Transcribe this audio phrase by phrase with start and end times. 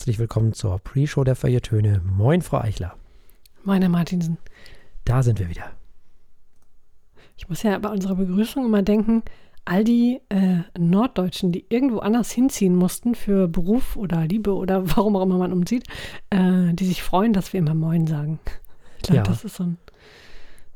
[0.00, 2.00] herzlich willkommen zur Pre-Show der Feiertöne.
[2.02, 2.94] Moin, Frau Eichler.
[3.64, 4.38] Moin, Herr Martinsen.
[5.04, 5.72] Da sind wir wieder.
[7.36, 9.22] Ich muss ja bei unserer Begrüßung immer denken,
[9.66, 15.16] all die äh, Norddeutschen, die irgendwo anders hinziehen mussten für Beruf oder Liebe oder warum
[15.16, 15.86] auch immer man umzieht,
[16.30, 18.40] äh, die sich freuen, dass wir immer Moin sagen.
[18.96, 19.22] Ich glaube, Ja.
[19.24, 19.76] das ist so ein,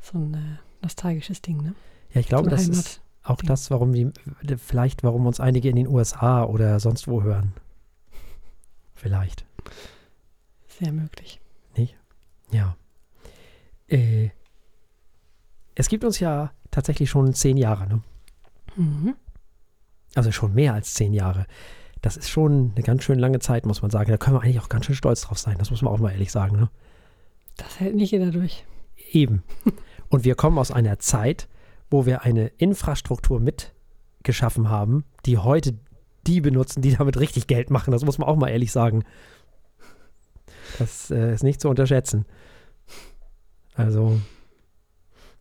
[0.01, 1.73] so ein äh, nostalgisches Ding, ne?
[2.13, 4.11] Ja, ich glaube, So das ist auch das, warum die,
[4.63, 7.53] vielleicht, warum uns einige in den USA oder sonst wo hören.
[8.95, 9.45] Vielleicht.
[10.67, 11.39] Sehr möglich.
[12.51, 12.75] Ja.
[13.87, 14.29] Äh,
[15.75, 18.01] es gibt uns ja tatsächlich schon zehn Jahre, ne?
[18.75, 19.15] Mhm.
[20.15, 21.45] Also schon mehr als zehn Jahre.
[22.01, 24.11] Das ist schon eine ganz schön lange Zeit, muss man sagen.
[24.11, 25.57] Da können wir eigentlich auch ganz schön stolz drauf sein.
[25.57, 26.69] Das muss man auch mal ehrlich sagen, ne?
[27.57, 28.65] Das hält nicht jeder durch.
[29.11, 29.43] Eben.
[30.09, 31.47] Und wir kommen aus einer Zeit,
[31.89, 35.77] wo wir eine Infrastruktur mitgeschaffen haben, die heute
[36.27, 37.91] die benutzen, die damit richtig Geld machen.
[37.91, 39.03] Das muss man auch mal ehrlich sagen.
[40.79, 42.25] Das äh, ist nicht zu unterschätzen.
[43.75, 44.19] Also,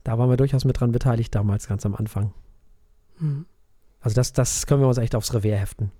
[0.03, 2.33] da waren wir durchaus mit dran beteiligt damals, ganz am Anfang.
[3.19, 3.47] Mhm.
[4.01, 5.93] Also, das, das können wir uns echt aufs Revier heften.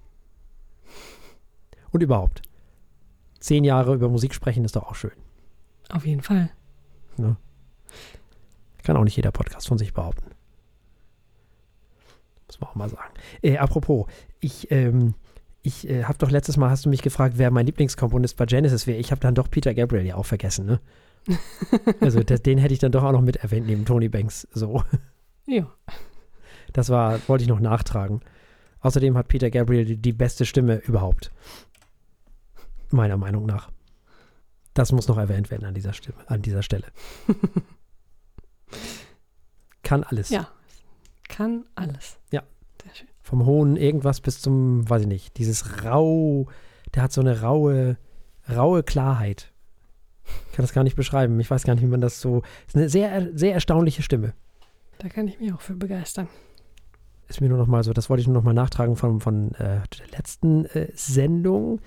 [1.91, 2.43] Und überhaupt.
[3.39, 5.13] Zehn Jahre über Musik sprechen ist doch auch schön.
[5.91, 6.51] Auf jeden Fall.
[8.83, 10.31] Kann auch nicht jeder Podcast von sich behaupten.
[12.47, 13.15] Muss man auch mal sagen.
[13.43, 14.07] Äh, apropos,
[14.45, 15.15] ich, ähm,
[15.63, 18.87] ich äh, habe doch letztes Mal, hast du mich gefragt, wer mein Lieblingskomponist bei Genesis
[18.87, 18.99] wäre.
[18.99, 20.81] Ich habe dann doch Peter Gabriel ja auch vergessen, ne?
[22.01, 24.47] Also das, den hätte ich dann doch auch noch mit erwähnt, neben Tony Banks.
[24.53, 24.83] So,
[25.47, 25.73] Ja.
[26.75, 28.21] das war, wollte ich noch nachtragen.
[28.81, 31.31] Außerdem hat Peter Gabriel die, die beste Stimme überhaupt.
[32.91, 33.71] Meiner Meinung nach.
[34.75, 36.85] Das muss noch erwähnt werden an dieser, Stimme, an dieser Stelle.
[39.83, 40.29] Kann alles.
[40.29, 40.49] Ja.
[41.29, 42.19] Kann alles.
[42.31, 42.43] Ja.
[43.23, 46.47] Vom hohen irgendwas bis zum, weiß ich nicht, dieses rau,
[46.95, 47.97] der hat so eine raue,
[48.55, 49.53] raue Klarheit.
[50.25, 51.39] Ich kann das gar nicht beschreiben.
[51.41, 52.43] Ich weiß gar nicht, wie man das so.
[52.67, 54.35] Ist eine sehr, sehr erstaunliche Stimme.
[54.99, 56.29] Da kann ich mich auch für begeistern.
[57.29, 59.55] Ist mir nur noch mal so, das wollte ich nur noch mal nachtragen von, von
[59.55, 61.81] äh, der letzten äh, Sendung.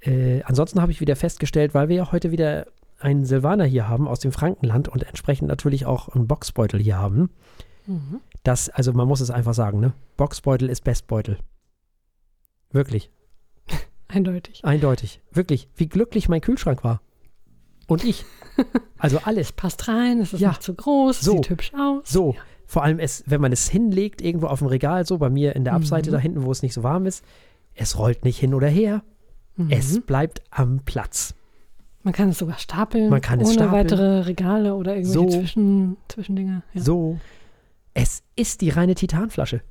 [0.00, 2.66] Äh, ansonsten habe ich wieder festgestellt, weil wir ja heute wieder
[2.98, 7.30] einen Silvaner hier haben aus dem Frankenland und entsprechend natürlich auch einen Boxbeutel hier haben.
[7.86, 8.20] Mhm.
[8.42, 9.92] Das, also man muss es einfach sagen, ne?
[10.16, 11.38] Boxbeutel ist Bestbeutel.
[12.70, 13.10] Wirklich.
[14.08, 14.64] Eindeutig.
[14.64, 15.20] Eindeutig.
[15.32, 15.68] Wirklich.
[15.76, 17.00] Wie glücklich mein Kühlschrank war.
[17.86, 18.24] Und ich.
[18.98, 19.50] Also alles.
[19.52, 20.50] Passt rein, es ist Ja.
[20.50, 21.32] nicht zu groß, So.
[21.32, 22.08] sieht hübsch aus.
[22.08, 22.32] So.
[22.34, 22.40] Ja.
[22.66, 25.64] Vor allem, es, wenn man es hinlegt, irgendwo auf dem Regal, so bei mir in
[25.64, 26.12] der Abseite Mhm.
[26.14, 27.22] da hinten, wo es nicht so warm ist,
[27.74, 29.02] es rollt nicht hin oder her.
[29.56, 29.70] Mhm.
[29.70, 31.34] Es bleibt am Platz.
[32.04, 33.72] Man kann es sogar stapeln, Man kann es ohne stapeln.
[33.72, 35.40] weitere Regale oder irgendwelche So.
[35.40, 36.62] Zwischen, Zwischendinger.
[36.72, 36.80] Ja.
[36.80, 37.18] So.
[37.94, 39.62] Es ist die reine Titanflasche.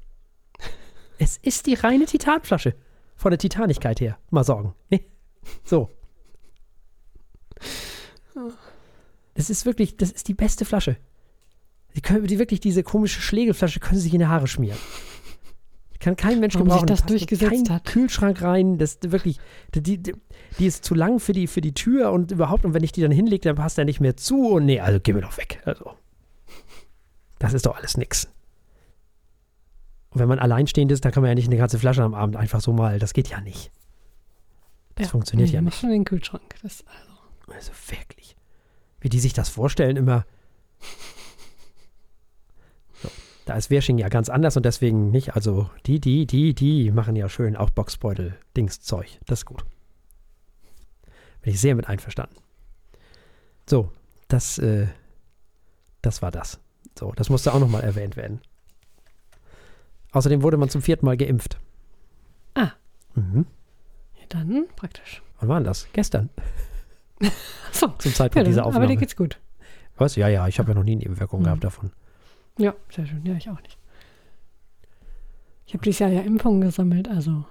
[1.20, 2.76] Es ist die reine Titanflasche.
[3.16, 4.18] Von der Titanigkeit her.
[4.32, 4.74] Mal sorgen.
[4.90, 5.02] Ne?
[5.64, 5.90] So.
[9.36, 10.98] Das ist wirklich, das ist die beste Flasche.
[11.96, 14.78] Die können, die wirklich, diese komische Schlägelflasche können Sie sich in die Haare schmieren.
[16.00, 16.88] Kann kein Mensch Warum sich gebrauchen.
[16.88, 17.86] das Da passt durchgesetzt kein hat.
[17.86, 18.78] Kühlschrank rein.
[18.78, 19.40] Das wirklich,
[19.74, 20.14] die, die,
[20.60, 22.66] die ist zu lang für die, für die Tür und überhaupt.
[22.66, 24.50] Und wenn ich die dann hinlege, dann passt er nicht mehr zu.
[24.50, 25.62] Und nee, also geh mir doch weg.
[25.64, 25.94] Also.
[27.44, 28.30] Das ist doch alles nix.
[30.12, 32.38] Und wenn man alleinstehend ist, dann kann man ja nicht eine ganze Flasche am Abend
[32.38, 33.00] einfach so mal.
[33.00, 33.70] Das geht ja nicht.
[34.96, 35.78] Das funktioniert nee, ja nicht.
[35.78, 36.56] schon den Kühlschrank.
[36.62, 37.54] Das, also.
[37.54, 38.38] Also wirklich.
[39.02, 40.26] Wie die sich das vorstellen, immer.
[43.02, 43.10] So.
[43.44, 45.36] Da ist Wersching ja ganz anders und deswegen nicht.
[45.36, 49.20] Also die, die, die, die machen ja schön auch Boxbeutel-Dings-Zeug.
[49.26, 49.66] Das ist gut.
[51.42, 52.38] Bin ich sehr mit einverstanden.
[53.70, 53.92] So,
[54.30, 54.88] das, äh,
[56.02, 56.62] das war das.
[56.98, 58.42] So, das musste auch nochmal erwähnt werden.
[60.12, 61.58] Außerdem wurde man zum vierten Mal geimpft.
[62.54, 62.72] Ah.
[63.16, 63.46] Mhm.
[64.20, 65.22] Ja, dann praktisch.
[65.40, 65.88] Wann war denn das?
[65.94, 66.30] Gestern,
[67.70, 68.88] Achso, zum ja, Zeitpunkt dieser dann, aber Aufnahme.
[68.88, 69.40] dir geht's gut.
[69.98, 70.16] Was?
[70.16, 71.46] Ja, ja, ich habe ja noch nie Nebenwirkungen Mhm.
[71.46, 71.92] gehabt davon.
[72.58, 73.26] Ja, sehr schön.
[73.26, 73.78] Ja, ich auch nicht.
[75.66, 77.46] Ich habe dieses Jahr ja Impfungen gesammelt, also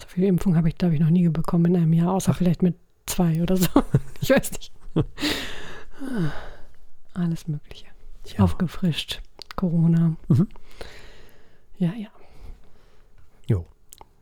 [0.00, 2.38] so viele Impfungen habe ich, glaube ich, noch nie bekommen in einem Jahr, außer Ach.
[2.38, 2.74] vielleicht mit
[3.06, 3.68] zwei oder so.
[4.20, 4.72] ich weiß nicht.
[7.14, 7.86] Alles Mögliche.
[8.24, 8.42] Tja.
[8.44, 9.20] Aufgefrischt.
[9.56, 10.16] Corona.
[10.28, 10.48] Mhm.
[11.78, 12.08] Ja, ja.
[13.48, 13.66] Jo.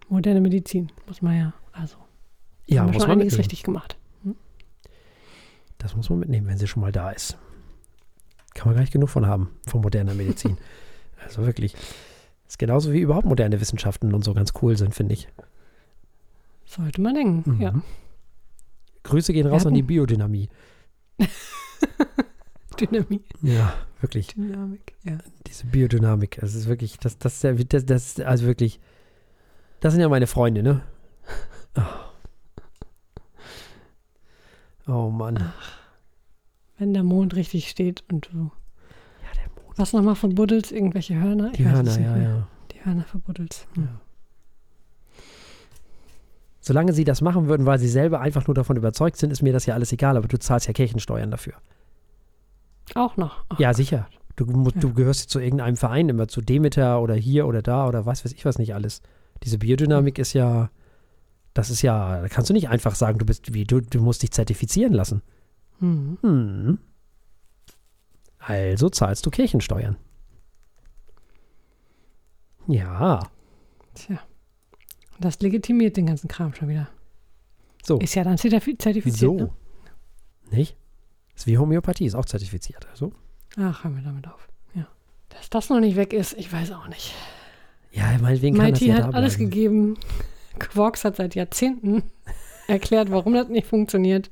[0.08, 1.96] Moderne Medizin, muss man ja, also
[2.66, 3.40] Ja, muss schon man einiges mitnehmen.
[3.42, 3.96] richtig gemacht.
[5.78, 7.36] Das muss man mitnehmen, wenn sie schon mal da ist.
[8.54, 10.56] Kann man gar nicht genug von haben, von moderner Medizin.
[11.24, 11.74] also wirklich.
[12.46, 15.28] Ist genauso wie überhaupt moderne Wissenschaften und so ganz cool sind, finde ich.
[16.66, 17.60] Sollte man denken, Mhm.
[17.60, 17.74] ja.
[19.04, 20.48] Grüße gehen raus an die Biodynamie.
[22.86, 23.22] Dynamik.
[23.42, 24.28] Ja, wirklich.
[24.34, 25.18] Dynamik, ja.
[25.46, 26.38] Diese Biodynamik.
[26.40, 28.80] Das ist wirklich, das, das, ist ja- das, das, also wirklich,
[29.80, 30.82] das sind ja meine Freunde, ne?
[31.74, 31.86] Ah.
[34.86, 35.52] Oh Mann.
[36.78, 38.38] Wenn der Mond richtig steht und du.
[39.22, 39.78] Ja, der Mond.
[39.78, 40.72] Was nochmal von Buddels?
[40.72, 41.50] Irgendwelche Hörner?
[41.52, 42.22] Ich Die Hörner, ja, mehr.
[42.28, 42.48] ja.
[42.72, 43.66] Die Hörner von Buddels.
[43.74, 43.84] Hm.
[43.84, 44.00] Ja.
[46.60, 49.52] Solange sie das machen würden, weil sie selber einfach nur davon überzeugt sind, ist mir
[49.52, 51.54] das ja alles egal, aber du zahlst ja Kirchensteuern dafür.
[52.94, 53.44] Auch noch.
[53.48, 54.08] Ach, Ja, sicher.
[54.36, 54.80] Du, musst, Ja.
[54.82, 58.32] du gehörst zu irgendeinem Verein, immer zu Demeter oder hier oder da oder was weiß
[58.32, 59.02] ich was nicht alles.
[59.42, 60.70] Diese Biodynamik ist ja,
[61.54, 64.22] das ist ja, da kannst du nicht einfach sagen, du bist wie, du, du musst
[64.22, 65.22] dich zertifizieren lassen.
[65.80, 66.18] Hm.
[66.22, 66.78] Hm.
[68.38, 69.96] Also zahlst du Kirchensteuern.
[72.68, 73.28] Ja,
[73.94, 74.18] Tja.
[75.20, 76.88] Das legitimiert den ganzen Kram schon wieder.
[77.84, 77.98] so.
[77.98, 79.30] Ist ja dann zertifi- zertifiziert.
[79.32, 79.34] Wieso?
[79.34, 79.50] Ne?
[80.50, 80.76] Nicht?
[81.34, 82.86] Ist wie Homöopathie, ist auch zertifiziert.
[82.90, 83.12] Also.
[83.58, 84.48] Ach, hören wir damit auf.
[84.74, 84.86] Ja.
[85.30, 87.14] Dass das noch nicht weg ist, ich weiß auch nicht.
[87.90, 89.98] Ja, meinetwegen kann das MIT ja hat da alles gegeben.
[90.58, 92.02] Quarks hat seit Jahrzehnten
[92.68, 94.30] erklärt, warum das nicht funktioniert.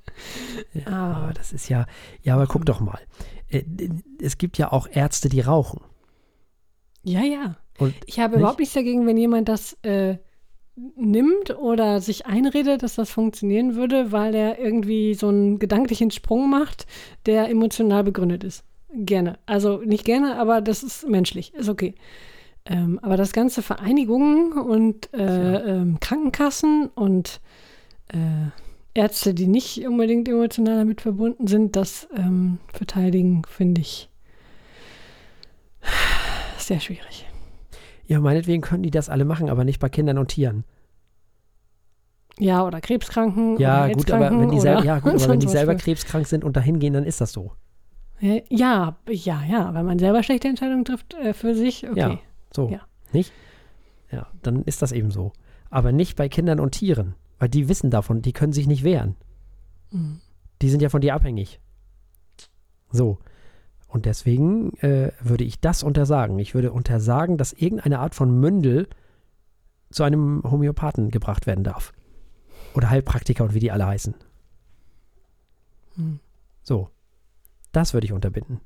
[0.73, 1.13] Ja, Ah.
[1.25, 1.87] aber das ist ja,
[2.23, 2.99] ja, aber guck doch mal.
[3.49, 3.65] Äh,
[4.21, 5.81] Es gibt ja auch Ärzte, die rauchen.
[7.03, 7.57] Ja, ja.
[7.79, 8.41] Und Ich habe Nicht?
[8.41, 10.19] überhaupt nichts dagegen, wenn jemand das äh,
[10.97, 16.51] nimmt oder sich einredet, dass das funktionieren würde, weil er irgendwie so einen gedanklichen Sprung
[16.51, 16.87] macht,
[17.27, 18.65] der emotional begründet ist.
[18.93, 19.39] Gerne.
[19.47, 21.55] Also nicht gerne, aber das ist menschlich.
[21.55, 21.95] Ist okay.
[22.67, 27.41] Ähm, aber das ganze Vereinigungen und äh, ähm, Krankenkassen und
[28.09, 28.51] äh,
[28.95, 34.09] Ärzte, die nicht unbedingt emotional damit verbunden sind, das ähm, verteidigen, finde ich
[36.59, 37.30] sehr schwierig.
[38.11, 40.65] Ja, meinetwegen können die das alle machen, aber nicht bei Kindern und Tieren.
[42.41, 43.57] Ja, oder Krebskranken.
[43.61, 46.43] Ja, oder gut, aber wenn die oder ja, gut, aber wenn die selber krebskrank sind
[46.43, 47.53] und dahin gehen, dann ist das so.
[48.19, 52.01] Ja, ja, ja, wenn man selber schlechte Entscheidungen trifft äh, für sich, okay.
[52.01, 52.19] Ja.
[52.53, 52.69] So.
[52.69, 52.81] Ja.
[53.13, 53.33] Nicht?
[54.11, 55.33] Ja, dann ist das eben so.
[55.71, 59.15] Aber nicht bei Kindern und Tieren, weil die wissen davon, die können sich nicht wehren.
[59.93, 60.21] Mhm.
[60.63, 61.61] Die sind ja von dir abhängig.
[62.91, 63.19] So.
[63.91, 66.39] Und deswegen äh, würde ich das untersagen.
[66.39, 68.89] Ich würde untersagen, dass irgendeine Art von Mündel
[69.91, 71.93] zu einem Homöopathen gebracht werden darf.
[72.75, 74.15] Oder Heilpraktiker und wie die alle heißen.
[75.97, 76.21] Mhm.
[76.63, 76.89] So.
[77.73, 78.61] Das würde ich unterbinden.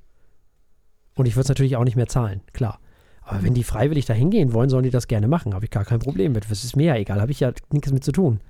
[1.15, 2.81] Und ich würde es natürlich auch nicht mehr zahlen, klar.
[3.23, 5.55] Aber wenn die freiwillig dahin gehen wollen, sollen die das gerne machen.
[5.55, 6.51] Habe ich gar kein Problem mit.
[6.51, 7.21] Das ist mir ja egal.
[7.23, 8.41] Habe ich ja nichts mit zu tun.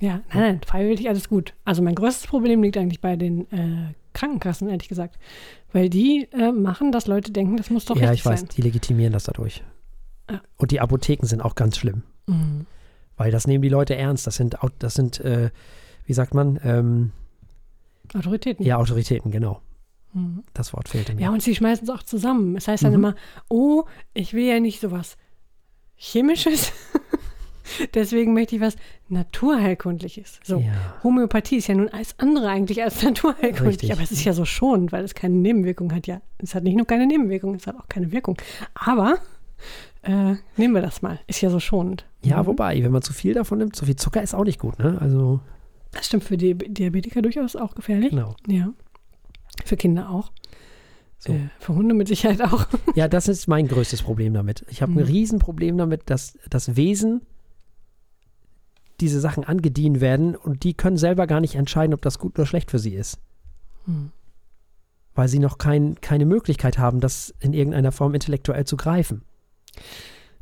[0.00, 1.54] Ja, nein, nein, freiwillig alles gut.
[1.64, 5.18] Also mein größtes Problem liegt eigentlich bei den äh, Krankenkassen, ehrlich gesagt.
[5.72, 8.48] Weil die äh, machen, dass Leute denken, das muss doch ja, richtig ich weiß, sein.
[8.56, 9.62] die legitimieren das dadurch.
[10.30, 10.40] Ja.
[10.56, 12.02] Und die Apotheken sind auch ganz schlimm.
[12.26, 12.66] Mhm.
[13.16, 14.26] Weil das nehmen die Leute ernst.
[14.26, 15.50] Das sind, das sind äh,
[16.04, 17.12] wie sagt man, ähm,
[18.14, 18.64] Autoritäten.
[18.64, 19.60] ja, Autoritäten, genau.
[20.14, 20.42] Mhm.
[20.54, 21.22] Das Wort fehlte mir.
[21.22, 22.56] Ja, und sie schmeißen es auch zusammen.
[22.56, 22.98] Es heißt dann Mhm.
[22.98, 23.14] immer,
[23.48, 23.84] oh,
[24.14, 25.16] ich will ja nicht sowas
[25.96, 26.72] Chemisches.
[27.94, 28.76] Deswegen möchte ich was
[29.08, 30.40] Naturheilkundliches.
[30.44, 30.58] So.
[30.60, 30.72] Ja.
[31.02, 33.92] Homöopathie ist ja nun alles andere eigentlich als naturheilkundlich, Richtig.
[33.92, 36.06] aber es ist ja so schonend, weil es keine Nebenwirkung hat.
[36.06, 38.36] Ja, es hat nicht nur keine Nebenwirkung, es hat auch keine Wirkung.
[38.74, 39.18] Aber
[40.02, 42.06] äh, nehmen wir das mal, ist ja so schonend.
[42.22, 42.46] Ja, Mhm.
[42.46, 44.98] wobei, wenn man zu viel davon nimmt, zu viel Zucker ist auch nicht gut, ne?
[45.00, 45.40] Also,
[45.92, 48.10] Das stimmt für die Diabetiker durchaus auch gefährlich.
[48.10, 48.34] genau.
[48.46, 48.72] Ja.
[49.64, 50.30] Für Kinder auch.
[51.18, 51.32] So.
[51.32, 52.66] Äh, für Hunde mit Sicherheit auch.
[52.94, 54.64] Ja, das ist mein größtes Problem damit.
[54.68, 55.02] Ich habe ein Mhm.
[55.02, 57.22] Riesenproblem damit, dass das Wesen
[59.00, 62.46] diese Sachen angedient werden und die können selber gar nicht entscheiden, ob das gut oder
[62.46, 63.18] schlecht für sie ist.
[63.84, 64.10] Hm.
[65.14, 69.22] Weil sie noch kein, keine Möglichkeit haben, das in irgendeiner Form intellektuell zu greifen.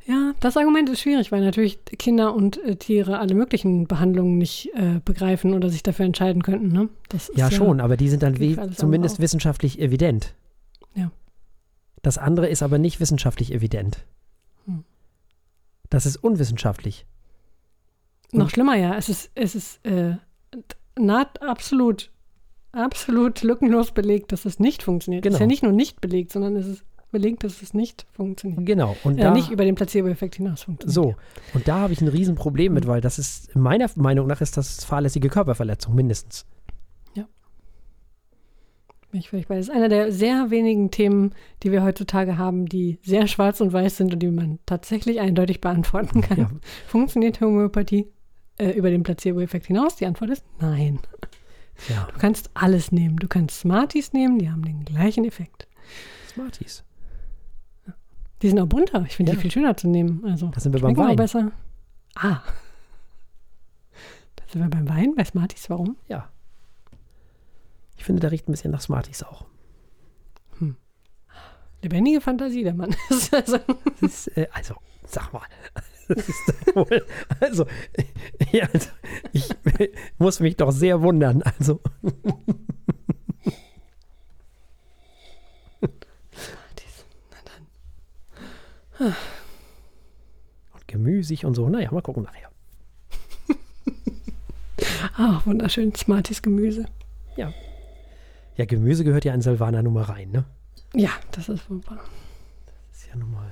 [0.07, 4.71] Ja, das Argument ist schwierig, weil natürlich Kinder und äh, Tiere alle möglichen Behandlungen nicht
[4.75, 6.69] äh, begreifen oder sich dafür entscheiden könnten.
[6.69, 6.89] Ne?
[7.13, 8.37] Ist Ja, schon, aber die sind dann
[8.73, 10.35] zumindest wissenschaftlich evident.
[10.95, 11.11] Ja.
[12.03, 14.05] Das andere ist aber nicht wissenschaftlich evident.
[14.67, 14.85] Hm.
[15.91, 17.05] Das ist unwissenschaftlich.
[18.33, 18.97] Noch schlimmer, ja.
[18.97, 20.17] Es ist, es ist äh,
[20.99, 22.11] naht absolut,
[22.73, 25.25] absolut lückenlos belegt, dass es nicht funktioniert.
[25.25, 25.45] Es ist Genau.
[25.45, 28.67] ja nicht nur nicht belegt, sondern es ist belegt, dass es nicht funktioniert.
[28.67, 28.97] Genau.
[29.05, 30.95] Und Ja, da, nicht über den Placebo-Effekt hinaus funktioniert.
[30.95, 31.15] so.
[31.55, 32.89] Und da habe ich ein Riesenproblem mit, Mhm.
[32.89, 36.45] weil das ist, meiner Meinung nach, ist das fahrlässige Körperverletzung, mindestens.
[39.13, 39.55] Bin ich völlig bei.
[39.57, 43.73] Das ist einer der sehr wenigen Themen, die wir heutzutage haben, die sehr schwarz und
[43.73, 46.37] weiß sind und die man tatsächlich eindeutig beantworten kann.
[46.39, 46.51] Ja.
[46.89, 48.09] Funktioniert Homöopathie
[48.59, 49.97] äh, über den Placebo-Effekt hinaus?
[49.97, 50.99] Die Antwort ist nein.
[51.89, 53.17] Ja, Du kannst alles nehmen.
[53.19, 55.69] Du kannst Smarties nehmen, die haben den gleichen Effekt.
[56.33, 56.83] Smarties.
[58.43, 59.05] Die sind auch bunter.
[59.07, 59.37] Ich finde Ja.
[59.37, 60.25] die viel schöner zu nehmen.
[60.27, 61.17] Also Da sind wir beim Wein.
[61.17, 61.53] besser.
[62.15, 62.41] Ah.
[64.37, 65.69] Da sind wir beim Wein, bei Smarties.
[65.71, 65.97] Warum?
[66.09, 66.31] Ja.
[67.97, 69.47] Ich finde, der riecht ein bisschen nach Smarties auch.
[71.83, 72.95] Lebendige Fantasie, der Mann.
[73.11, 73.59] ist also,
[74.01, 74.75] ist, äh, also,
[75.07, 75.43] sag mal.
[76.09, 77.05] Das ist wohl,
[77.41, 77.67] also,
[78.53, 78.89] ja, also,
[79.33, 79.49] ich
[80.19, 81.43] muss mich doch sehr wundern.
[81.43, 81.81] Also,
[90.75, 91.69] und gemüsig und so.
[91.69, 92.51] Naja, mal gucken nachher.
[95.19, 95.95] Ah, wunderschön.
[95.95, 96.85] Smarties Gemüse.
[97.37, 97.51] Ja.
[98.57, 100.45] Ja, Gemüse gehört ja in Silvaner Nummer rein, ne?
[100.95, 102.05] Ja, das ist wunderbar.
[102.91, 103.51] Das ist ja nun mal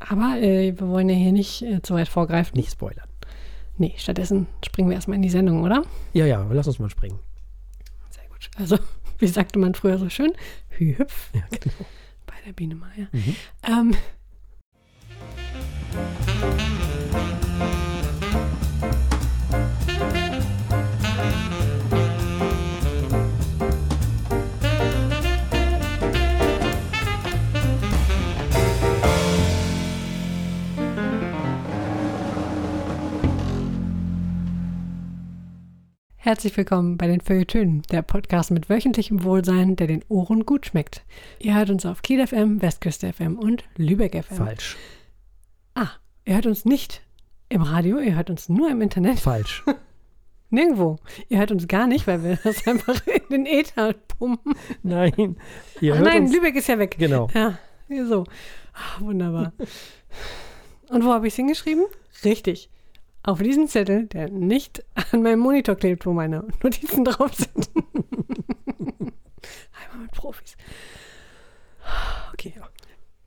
[0.00, 2.56] Aber äh, wir wollen ja hier nicht äh, zu weit vorgreifen.
[2.56, 3.08] nicht spoilern.
[3.76, 5.82] Nee, stattdessen springen wir erstmal in die Sendung, oder?
[6.12, 7.18] Ja, ja, lass uns mal springen.
[8.10, 8.50] Sehr gut.
[8.56, 8.78] Also,
[9.18, 10.32] wie sagte man früher so schön?
[10.70, 11.74] Hü hüpf Ja, genau.
[12.26, 13.08] bei der Biene Meier.
[13.12, 13.36] Mhm.
[13.66, 13.94] Ähm,
[36.28, 41.02] Herzlich willkommen bei den Feuilletönen, der Podcast mit wöchentlichem Wohlsein, der den Ohren gut schmeckt.
[41.38, 44.36] Ihr hört uns auf Kiel FM, Westküste FM und Lübeck FM.
[44.36, 44.76] Falsch.
[45.74, 45.88] Ah,
[46.26, 47.00] ihr hört uns nicht
[47.48, 49.20] im Radio, ihr hört uns nur im Internet.
[49.20, 49.64] Falsch.
[50.50, 50.98] Nirgendwo.
[51.30, 54.54] Ihr hört uns gar nicht, weil wir das einfach in den Äther pumpen.
[54.82, 55.38] Nein.
[55.80, 56.96] Ihr Ach hört nein, uns, Lübeck ist ja weg.
[56.98, 57.28] Genau.
[57.32, 57.58] Ja,
[58.06, 58.24] so.
[58.74, 59.54] Ah, wunderbar.
[60.90, 61.86] Und wo habe ich es hingeschrieben?
[62.22, 62.68] Richtig.
[63.22, 67.68] Auf diesen Zettel, der nicht an meinem Monitor klebt, wo meine Notizen drauf sind.
[69.82, 70.56] Einmal mit Profis.
[72.32, 72.54] Okay.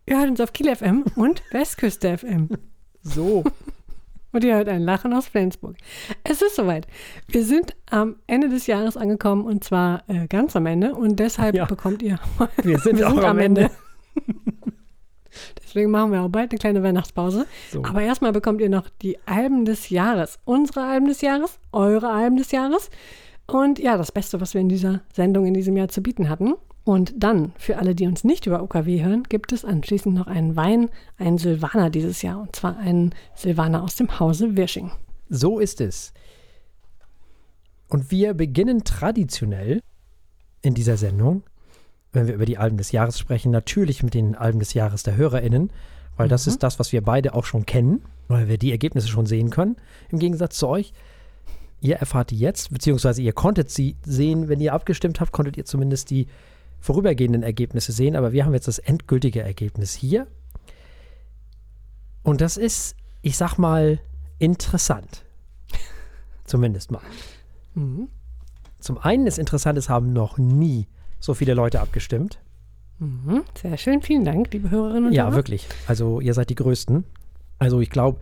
[0.07, 2.50] Ihr hört uns auf Kiel FM und Westküste FM.
[3.03, 3.43] So.
[4.33, 5.75] Und ihr hört ein Lachen aus Flensburg.
[6.24, 6.88] Es ist soweit.
[7.27, 11.53] Wir sind am Ende des Jahres angekommen und zwar äh, ganz am Ende und deshalb
[11.53, 11.65] Ja.
[11.65, 12.17] bekommt ihr.
[12.63, 13.69] Wir sind auch am Ende.
[15.64, 17.46] Deswegen machen wir auch bald eine kleine Weihnachtspause.
[17.72, 17.84] So.
[17.84, 20.40] Aber erstmal bekommt ihr noch die Alben des Jahres.
[20.46, 22.90] Unsere Alben des Jahres, eure Alben des Jahres.
[23.48, 26.54] Und ja, das Beste, was wir in dieser Sendung in diesem Jahr zu bieten hatten.
[26.84, 30.56] Und dann, für alle, die uns nicht über UKW hören, gibt es anschließend noch einen
[30.56, 32.40] Wein, einen Silvaner dieses Jahr.
[32.40, 34.92] Und zwar einen Silvaner aus dem Hause Wirsching.
[35.30, 36.14] So ist es.
[37.88, 39.82] Und wir beginnen traditionell
[40.62, 41.44] in dieser Sendung,
[42.13, 45.15] wenn wir über die Alben des Jahres sprechen, natürlich mit den Alben des Jahres der
[45.15, 45.72] HörerInnen,
[46.18, 49.25] weil das ist das, was wir beide auch schon kennen, weil wir die Ergebnisse schon
[49.25, 49.77] sehen können,
[50.10, 50.94] im Gegensatz zu euch.
[51.80, 55.65] Ihr erfahrt die jetzt, beziehungsweise ihr konntet sie sehen, wenn ihr abgestimmt habt, konntet ihr
[55.65, 56.27] zumindest die
[56.80, 60.27] vorübergehenden Ergebnisse sehen, aber wir haben jetzt das endgültige Ergebnis hier.
[62.24, 64.00] Und das ist, ich sag mal,
[64.38, 65.24] interessant.
[66.44, 67.01] Zumindest mal.
[67.74, 68.10] Mhm.
[68.80, 70.88] Zum einen ist interessant, es haben noch nie
[71.22, 72.40] so viele Leute abgestimmt.
[73.00, 73.44] Mhm.
[73.60, 75.36] Sehr schön, vielen Dank, liebe Hörerinnen und Ja, Hörer.
[75.36, 75.68] wirklich.
[75.88, 77.06] Also ihr seid die Größten.
[77.60, 78.20] Also ich glaube,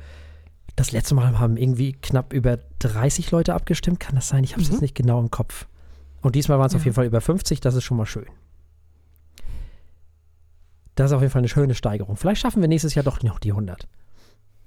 [0.76, 4.00] das letzte Mal haben irgendwie knapp über 30 Leute abgestimmt.
[4.00, 4.44] Kann das sein?
[4.44, 4.74] Ich habe es Mhm.
[4.76, 5.68] jetzt nicht genau im Kopf.
[6.22, 6.86] Und diesmal waren es auf Ja.
[6.86, 7.60] jeden Fall über 50.
[7.62, 8.28] Das ist schon mal schön.
[10.96, 12.18] Das ist auf jeden Fall eine schöne Steigerung.
[12.18, 13.88] Vielleicht schaffen wir nächstes Jahr doch noch die 100.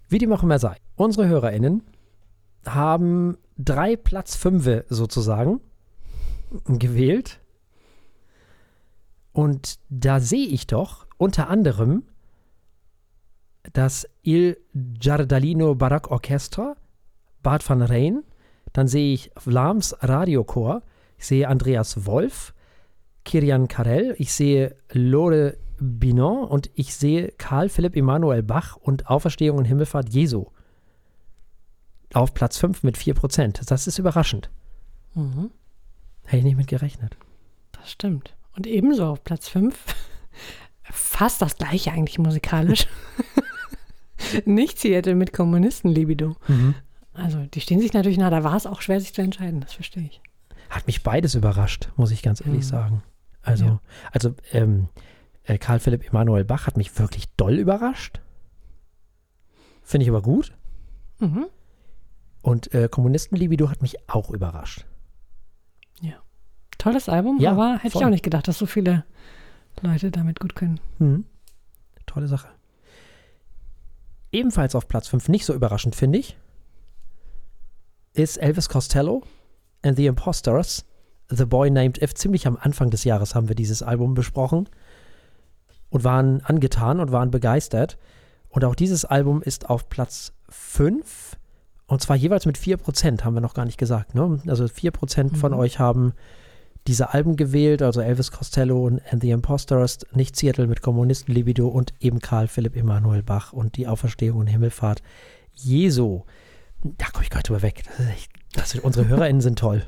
[0.08, 0.76] Wie dem auch immer sei.
[0.96, 1.82] Unsere HörerInnen
[2.66, 5.60] haben drei Platz Fünfe sozusagen
[6.66, 7.40] gewählt.
[9.32, 12.04] Und da sehe ich doch unter anderem
[13.72, 16.76] das Il Giardalino Barock Orchestra,
[17.42, 18.22] Bad van Rijn.
[18.72, 20.82] Dann sehe ich Vlaams Radiochor.
[21.18, 22.54] Ich sehe Andreas Wolf,
[23.24, 24.14] Kirian Karel.
[24.18, 30.08] Ich sehe Lore Binon und ich sehe Karl Philipp Emanuel Bach und Auferstehung und Himmelfahrt
[30.10, 30.46] Jesu.
[32.14, 33.66] Auf Platz 5 mit 4%.
[33.66, 34.50] Das ist überraschend.
[35.14, 35.50] Mhm.
[36.24, 37.16] Hätte ich nicht mit gerechnet.
[37.72, 38.34] Das stimmt.
[38.56, 39.76] Und ebenso auf Platz 5,
[40.84, 42.86] fast das gleiche eigentlich musikalisch.
[44.44, 46.36] Nicht Seattle mit Kommunisten-Libido.
[47.14, 49.72] Also, die stehen sich natürlich nah, da war es auch schwer, sich zu entscheiden, das
[49.72, 50.20] verstehe ich.
[50.70, 52.68] Hat mich beides überrascht, muss ich ganz ehrlich Mhm.
[52.68, 53.02] sagen.
[53.42, 53.80] Also, Ja.
[54.12, 54.88] also ähm,
[55.44, 58.20] äh, Karl Philipp Emanuel Bach hat mich wirklich doll überrascht.
[59.82, 60.52] Finde ich aber gut.
[61.18, 61.46] Mhm.
[62.42, 64.84] Und äh, Kommunistenlibido hat mich auch überrascht.
[66.82, 68.04] Tolles Album, Ja, aber hätte ich voll.
[68.04, 69.04] auch nicht gedacht, dass so viele
[69.82, 70.80] Leute damit gut können.
[70.98, 71.24] Mhm.
[72.06, 72.48] Tolle Sache.
[74.32, 76.36] Ebenfalls auf Platz 5, nicht so überraschend, finde ich,
[78.14, 79.22] ist Elvis Costello
[79.82, 80.84] and the Imposters,
[81.28, 82.14] The Boy Named If.
[82.14, 84.68] Ziemlich am Anfang des Jahres haben wir dieses Album besprochen
[85.90, 87.96] und waren angetan und waren begeistert.
[88.48, 91.36] Und auch dieses Album ist auf Platz 5
[91.86, 94.14] und zwar jeweils mit 4%, haben wir noch gar nicht gesagt.
[94.14, 94.40] Ne?
[94.46, 95.58] Also 4% von Mhm.
[95.58, 96.12] euch haben
[96.86, 101.94] diese Alben gewählt, also Elvis Costello und And the Impostors, nicht Seattle mit Kommunistenlibido und
[102.00, 105.02] eben Karl Philipp Emanuel Bach und die Auferstehung und Himmelfahrt
[105.54, 106.22] Jesu.
[106.82, 107.84] Da komme ich nicht drüber weg.
[107.86, 109.86] Das ist echt, das ist, unsere HörerInnen sind toll.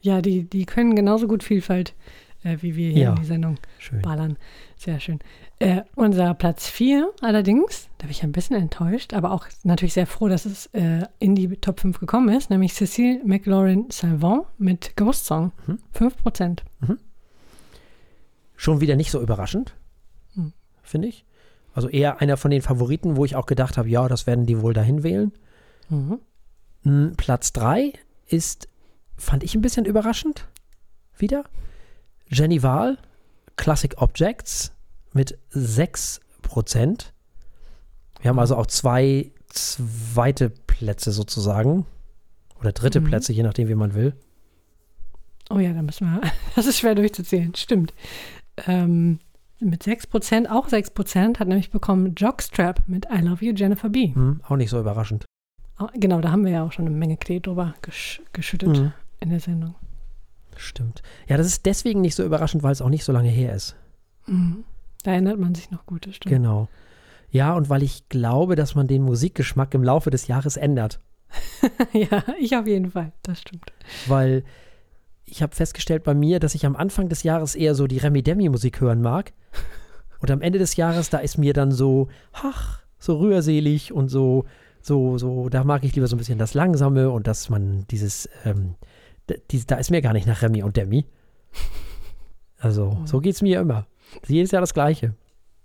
[0.00, 1.94] Ja, die, die können genauso gut Vielfalt
[2.44, 3.10] äh, wie wir hier Ja.
[3.10, 4.02] in die Sendung Schön.
[4.02, 4.36] ballern.
[4.76, 5.20] Sehr schön.
[5.58, 10.06] Äh, unser Platz 4 allerdings, da bin ich ein bisschen enttäuscht, aber auch natürlich sehr
[10.06, 14.96] froh, dass es äh, in die Top 5 gekommen ist, nämlich Cécile McLaurin Salvant mit
[14.96, 15.52] Ghost Song.
[15.66, 15.78] Mhm.
[15.94, 16.62] 5%.
[18.56, 19.74] Schon wieder nicht so überraschend,
[20.34, 20.52] Hm.
[20.82, 21.24] finde ich.
[21.74, 24.60] Also eher einer von den Favoriten, wo ich auch gedacht habe, ja, das werden die
[24.60, 25.32] wohl dahin wählen.
[25.88, 26.20] Mhm.
[26.84, 27.92] Mm, Platz 3
[28.28, 28.68] ist,
[29.16, 30.46] fand ich ein bisschen überraschend.
[31.16, 31.44] Wieder.
[32.32, 32.98] Jenny Wahl,
[33.56, 34.72] Classic Objects
[35.12, 36.20] mit 6%.
[38.20, 41.84] Wir haben also auch zwei zweite Plätze sozusagen.
[42.60, 43.04] Oder dritte Mhm.
[43.04, 44.14] Plätze, je nachdem, wie man will.
[45.50, 46.20] Oh ja, da müssen wir,
[46.56, 47.92] das ist schwer durchzuzählen, stimmt.
[48.66, 49.18] Ähm,
[49.60, 54.14] mit 6%, auch 6% hat nämlich bekommen Jockstrap mit I Love You, Jennifer B.
[54.14, 55.24] Hm, auch nicht so überraschend.
[55.78, 58.92] Oh, genau, da haben wir ja auch schon eine Menge Klee drüber gesch geschüttet Mhm.
[59.20, 59.74] in der Sendung.
[60.56, 61.02] Stimmt.
[61.28, 63.76] Ja, das ist deswegen nicht so überraschend, weil es auch nicht so lange her ist.
[64.26, 64.64] Mhm.
[65.02, 66.32] Da erinnert man sich noch gut, das stimmt.
[66.32, 66.68] Genau.
[67.30, 71.00] Ja, und weil ich glaube, dass man den Musikgeschmack im Laufe des Jahres ändert.
[71.92, 73.72] ja, ich auf jeden Fall, das stimmt.
[74.06, 74.44] Weil
[75.24, 78.22] ich habe festgestellt bei mir, dass ich am Anfang des Jahres eher so die Remi
[78.22, 79.32] Demi Musik hören mag.
[80.20, 84.44] Und am Ende des Jahres, da ist mir dann so, ach, so rührselig und so,
[84.80, 88.28] so, so, da mag ich lieber so ein bisschen das Langsame und dass man dieses,
[88.44, 88.76] ähm,
[89.28, 91.06] d- dies- da ist mir gar nicht nach Remi und Demi.
[92.58, 93.86] Also, so geht es mir immer.
[94.26, 95.14] Jedes Jahr das Gleiche.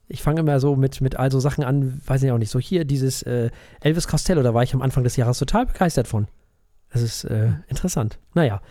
[0.10, 2.60] Ich fange immer so mit, mit all so Sachen an, weiß ich auch nicht, so
[2.60, 3.50] hier dieses äh,
[3.82, 6.28] Elvis Costello, da war ich am Anfang des Jahres total begeistert von.
[6.92, 8.18] Das ist äh, interessant.
[8.34, 8.62] Naja,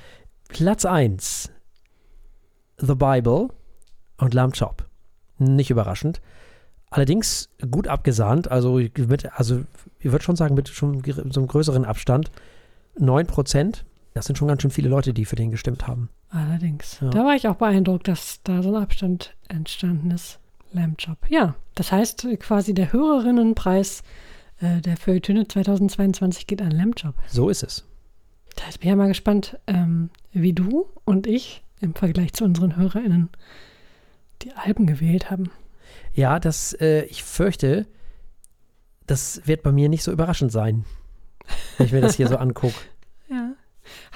[0.48, 1.52] Platz 1.
[2.78, 3.48] The Bible
[4.18, 4.86] und Lamb Chop.
[5.38, 6.22] Nicht überraschend.
[6.88, 9.62] Allerdings gut abgesahnt, also, mit, also
[9.98, 12.30] ich würde schon sagen, mit schon so einem größeren Abstand.
[12.98, 13.84] 9%.
[14.16, 16.08] Das sind schon ganz schön viele Leute, die für den gestimmt haben.
[16.30, 17.00] Allerdings.
[17.02, 17.10] Ja.
[17.10, 20.38] Da war ich auch beeindruckt, dass da so ein Abstand entstanden ist.
[20.72, 21.18] Lamb Chop.
[21.28, 24.02] Ja, das heißt quasi der Hörerinnenpreis
[24.60, 27.14] äh, der Feuilletöne 2022 geht an Lamb Chop.
[27.26, 27.84] So ist es.
[28.56, 32.74] Da bin ich ja mal gespannt, ähm, wie du und ich im Vergleich zu unseren
[32.74, 33.28] HörerInnen
[34.40, 35.50] die Alben gewählt haben.
[36.14, 37.86] Ja, das, äh, ich fürchte,
[39.06, 40.86] das wird bei mir nicht so überraschend sein,
[41.76, 42.76] wenn ich mir das hier so angucke.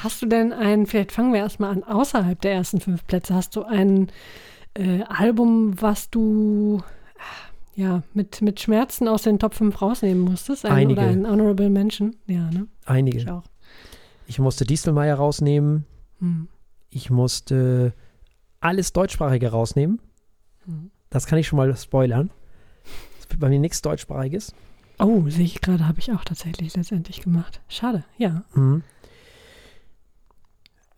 [0.03, 3.55] Hast du denn ein, vielleicht fangen wir erstmal an, außerhalb der ersten fünf Plätze, hast
[3.57, 4.11] du ein
[4.75, 6.83] äh, Album, was du
[7.75, 10.65] ja mit, mit Schmerzen aus den Top 5 rausnehmen musstest?
[10.65, 11.01] Ein, Einige.
[11.01, 12.17] Oder ein Honorable Mention?
[12.27, 12.67] Ja, ne?
[12.83, 13.35] Ich Einige.
[13.35, 13.45] auch.
[14.27, 15.85] Ich musste Dieselmeier rausnehmen.
[16.21, 16.49] Hm.
[16.91, 17.93] Ich musste
[18.61, 20.01] alles Deutschsprachige rausnehmen.
[20.65, 20.91] Hm.
[21.11, 22.31] Das kann ich schon mal spoilern.
[23.21, 24.55] Es wird bei mir nichts Deutschsprachiges.
[24.99, 27.61] Oh, sehe ich gerade, habe ich auch tatsächlich letztendlich gemacht.
[27.69, 28.45] Schade, ja.
[28.55, 28.83] Mhm.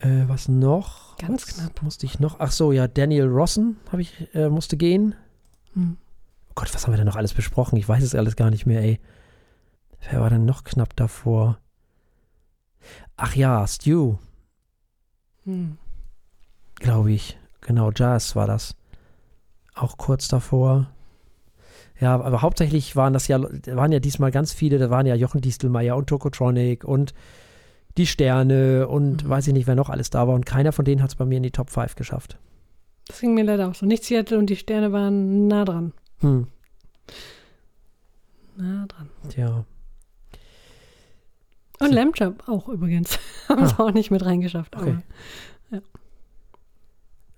[0.03, 1.17] Äh, was noch?
[1.19, 1.83] Ganz was knapp.
[1.83, 2.41] Musste ich noch?
[2.41, 5.15] Ach so, ja, Daniel Rossen habe ich, äh, musste gehen.
[5.75, 5.97] Hm.
[6.49, 7.77] Oh Gott, was haben wir denn noch alles besprochen?
[7.77, 9.01] Ich weiß es alles gar nicht mehr, ey.
[10.11, 11.59] Wer war denn noch knapp davor?
[13.17, 14.17] Ach ja, Stu,
[15.45, 15.79] Hm.
[16.77, 17.39] glaube ich.
[17.61, 18.75] Genau, Jazz war das.
[19.75, 20.91] Auch kurz davor.
[22.01, 25.41] Ja, aber hauptsächlich waren das ja, waren ja diesmal ganz viele, da waren ja Jochen
[25.41, 27.15] Distelmeier und Tokotronic und
[27.99, 29.29] die Sterne und Mhm.
[29.29, 30.35] weiß ich nicht, wer noch alles da war.
[30.35, 32.39] Und keiner von denen hat es bei mir in die Top 5 geschafft.
[33.07, 33.85] Das ging mir leider auch so.
[33.87, 35.93] Nicht Seattle und die Sterne waren nah dran.
[36.21, 36.47] Hm,
[38.57, 39.09] Nah dran.
[39.29, 39.65] tja.
[41.81, 41.95] Und So.
[41.95, 43.19] Lamb Chop auch übrigens.
[43.49, 43.85] Haben es Ah.
[43.85, 44.77] auch nicht mit reingeschafft.
[44.77, 44.99] Okay.
[45.71, 45.83] Aber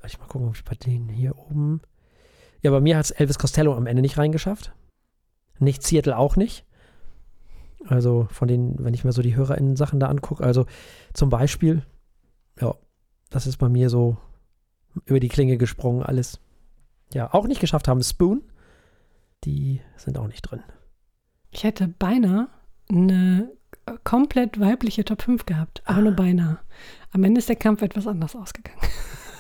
[0.00, 1.80] Warte Ich mal gucken, ob ich bei denen hier oben.
[2.60, 4.72] Ja, bei mir hat es Elvis Costello am Ende nicht reingeschafft.
[5.58, 6.66] Nicht Seattle auch nicht.
[7.86, 10.66] Also von den, wenn ich mir so die HörerInnen-Sachen da angucke, also
[11.12, 11.82] zum Beispiel,
[12.60, 12.74] ja,
[13.30, 14.16] das ist bei mir so
[15.06, 16.40] über die Klinge gesprungen, alles.
[17.12, 18.42] Ja, auch nicht geschafft haben Spoon.
[19.44, 20.62] Die sind auch nicht drin.
[21.50, 22.48] ich hätte beinahe
[22.88, 23.50] eine
[24.04, 25.82] komplett weibliche Top 5 gehabt.
[25.84, 26.58] Aber nur beinahe.
[27.12, 28.78] Am Ende ist der Kampf etwas anders ausgegangen.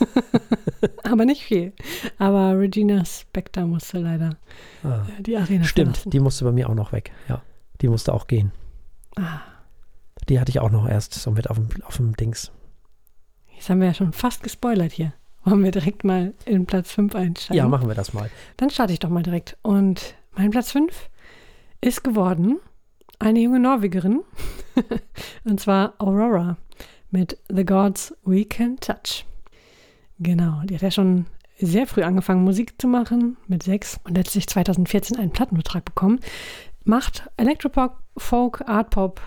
[1.04, 1.72] aber nicht viel.
[2.18, 4.36] Aber Regina Spector musste leider
[4.82, 6.10] Ah, äh, die Arena stimmt, verlassen.
[6.10, 7.12] die musste bei mir auch noch weg.
[7.28, 7.42] Ja,
[7.80, 8.52] die musste auch gehen.
[9.16, 9.40] Ah,
[10.28, 12.50] Die hatte ich auch noch erst so mit auf dem, auf dem Dings.
[13.54, 15.12] jetzt haben wir ja schon fast gespoilert hier.
[15.44, 17.56] Wollen wir direkt mal in Platz 5 einsteigen?
[17.58, 18.30] Ja, machen wir das mal.
[18.56, 19.58] Dann starte ich doch mal direkt.
[19.62, 21.10] Und mein Platz 5
[21.82, 22.58] ist geworden
[23.18, 24.22] eine junge Norwegerin.
[25.44, 26.56] und zwar Aurora
[27.10, 29.26] mit The Gods We Can Touch.
[30.18, 31.26] Genau, die hat ja schon
[31.58, 36.20] sehr früh angefangen, Musik zu machen, mit sechs und letztlich 2014 einen Plattenvertrag bekommen.
[36.84, 39.20] Macht Electropop, Folk, Art Pop,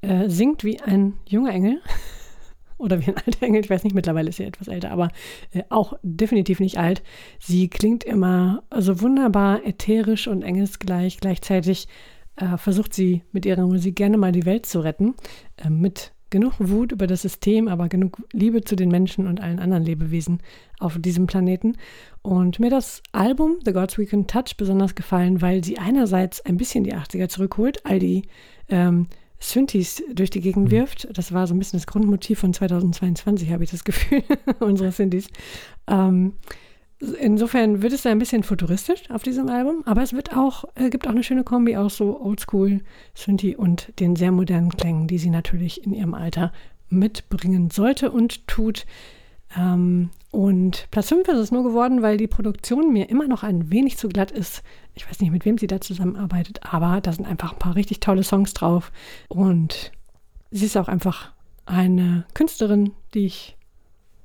[0.00, 1.80] äh, singt wie ein junger Engel.
[2.78, 5.10] Oder wie ein alter Engel, ich weiß nicht, mittlerweile ist sie etwas älter, aber
[5.52, 7.02] äh, auch definitiv nicht alt.
[7.38, 11.18] Sie klingt immer so wunderbar ätherisch und engelsgleich.
[11.18, 11.86] Gleichzeitig
[12.36, 15.14] äh, versucht sie mit ihrer Musik gerne mal die Welt zu retten.
[15.56, 19.60] Äh, mit genug Wut über das System, aber genug Liebe zu den Menschen und allen
[19.60, 20.40] anderen Lebewesen
[20.80, 21.76] auf diesem Planeten.
[22.22, 26.56] Und mir das Album The Gods We Can Touch besonders gefallen, weil sie einerseits ein
[26.56, 28.22] bisschen die 80er zurückholt, all die
[28.68, 29.06] ähm,
[29.38, 30.70] Synthes durch die Gegend mhm.
[30.72, 31.06] wirft.
[31.16, 34.22] Das war so ein bisschen das Grundmotiv von 2022, habe ich das Gefühl,
[34.60, 35.28] unsere Synthes.
[35.86, 36.32] Ähm,
[37.20, 41.06] insofern wird es ein bisschen futuristisch auf diesem Album, aber es wird auch, äh, gibt
[41.06, 42.80] auch eine schöne Kombi aus so Oldschool
[43.14, 46.52] Synthi und den sehr modernen Klängen, die sie natürlich in ihrem Alter
[46.88, 48.86] mitbringen sollte und tut.
[49.56, 53.70] Ähm, und Platz 5 ist es nur geworden, weil die Produktion mir immer noch ein
[53.70, 54.62] wenig zu glatt ist.
[54.94, 58.00] Ich weiß nicht, mit wem sie da zusammenarbeitet, aber da sind einfach ein paar richtig
[58.00, 58.92] tolle Songs drauf.
[59.28, 59.92] Und
[60.50, 61.32] sie ist auch einfach
[61.66, 63.56] eine Künstlerin, die ich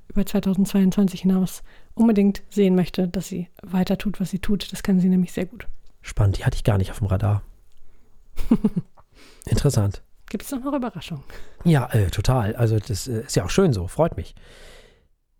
[0.08, 1.62] über 2022 hinaus
[1.94, 4.72] unbedingt sehen möchte, dass sie weiter tut, was sie tut.
[4.72, 5.66] Das kann sie nämlich sehr gut.
[6.00, 7.42] Spannend, die hatte ich gar nicht auf dem Radar.
[9.46, 10.02] Interessant.
[10.30, 11.24] Gibt es noch Überraschungen?
[11.64, 12.54] Ja, äh, total.
[12.56, 14.34] Also das äh, ist ja auch schön so, freut mich.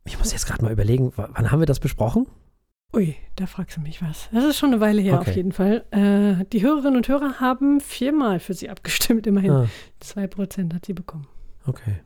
[0.05, 2.27] Ich muss jetzt gerade mal überlegen, wann haben wir das besprochen?
[2.95, 4.31] Ui, da fragst du mich was.
[4.33, 5.31] Das ist schon eine Weile her okay.
[5.31, 5.85] auf jeden Fall.
[5.91, 9.51] Äh, die Hörerinnen und Hörer haben viermal für sie abgestimmt, immerhin.
[9.51, 9.69] Ah.
[10.01, 11.27] Zwei Prozent hat sie bekommen.
[11.67, 12.01] Okay.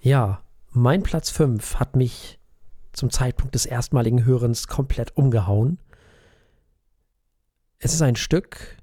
[0.00, 0.40] Ja,
[0.70, 2.38] mein Platz 5 hat mich
[2.92, 5.78] zum Zeitpunkt des erstmaligen Hörens komplett umgehauen.
[7.78, 8.76] Es ist ein Stück,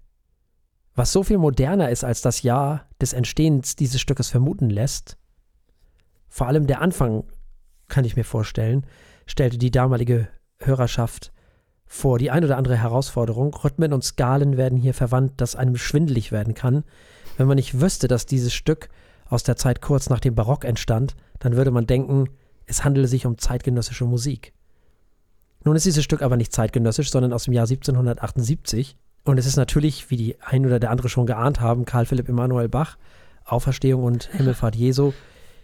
[0.96, 5.18] was so viel moderner ist, als das Jahr des Entstehens dieses Stückes vermuten lässt.
[6.30, 7.24] Vor allem der Anfang,
[7.88, 8.86] kann ich mir vorstellen,
[9.26, 10.28] stellte die damalige
[10.60, 11.32] Hörerschaft
[11.86, 13.54] vor die ein oder andere Herausforderung.
[13.54, 16.84] Rhythmen und Skalen werden hier verwandt, dass einem schwindelig werden kann.
[17.38, 18.90] Wenn man nicht wüsste, dass dieses Stück
[19.30, 22.30] aus der Zeit kurz nach dem Barock entstand, dann würde man denken,
[22.66, 24.54] es handele sich um zeitgenössische Musik.
[25.64, 28.98] Nun ist dieses Stück aber nicht zeitgenössisch, sondern aus dem Jahr 1778.
[29.24, 32.30] Und es ist natürlich, wie die ein oder der andere schon geahnt haben, Karl Philipp
[32.30, 32.98] Emanuel Bach,
[33.44, 35.14] Auferstehung und Himmelfahrt Jesu,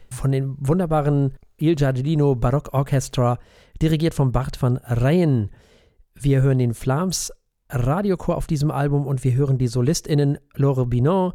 [0.10, 3.40] von dem wunderbaren Il Giardino Barock Orchestra,
[3.82, 5.50] dirigiert von Bart van Rijn.
[6.16, 7.32] Wir hören den Flams
[7.70, 11.34] Radiochor auf diesem Album und wir hören die SolistInnen Laure Binon,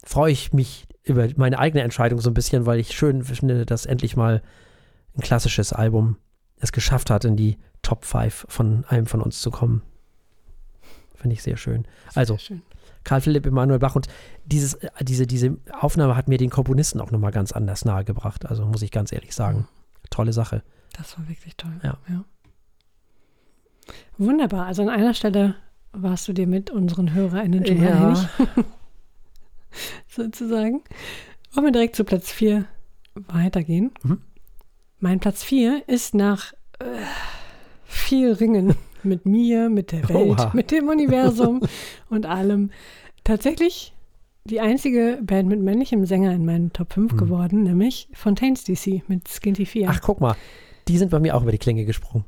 [0.04, 3.86] freue ich mich über meine eigene Entscheidung so ein bisschen, weil ich schön finde, dass
[3.86, 4.42] endlich mal
[5.16, 6.18] ein klassisches Album
[6.58, 9.82] es geschafft hat, in die Top 5 von einem von uns zu kommen.
[11.16, 11.86] Finde ich sehr schön.
[12.16, 12.62] Also, sehr schön.
[13.04, 14.08] Karl Philipp Emanuel Bach und
[14.46, 18.46] dieses, äh, diese, diese Aufnahme hat mir den Komponisten auch nochmal ganz anders nahegebracht.
[18.46, 19.60] Also, muss ich ganz ehrlich sagen.
[19.60, 20.10] Mhm.
[20.10, 20.64] Tolle Sache.
[20.94, 21.74] Das war wirklich toll.
[21.84, 21.98] Ja.
[22.08, 22.24] ja.
[24.18, 24.68] Wunderbar.
[24.68, 25.56] Also, an einer Stelle
[25.92, 28.08] warst du dir mit unseren HörerInnen schon ja.
[28.08, 28.28] einig.
[30.08, 30.82] sozusagen.
[31.54, 32.66] Wollen wir direkt zu Platz 4
[33.16, 33.92] weitergehen?
[34.04, 34.22] Mhm.
[35.00, 36.86] Mein Platz 4 ist nach äh,
[37.86, 40.52] viel Ringen mit mir, mit der Welt, Oha.
[40.54, 41.62] mit dem Universum
[42.10, 42.72] und allem
[43.24, 43.94] tatsächlich
[44.46, 47.18] die einzige Band mit männlichem Sänger in meinen Top 5 mhm.
[47.18, 49.90] geworden, nämlich Fontaines DC mit Skinty 4.
[49.90, 50.36] Ach, guck mal,
[50.88, 52.26] die sind bei mir auch über die Klinge gesprungen.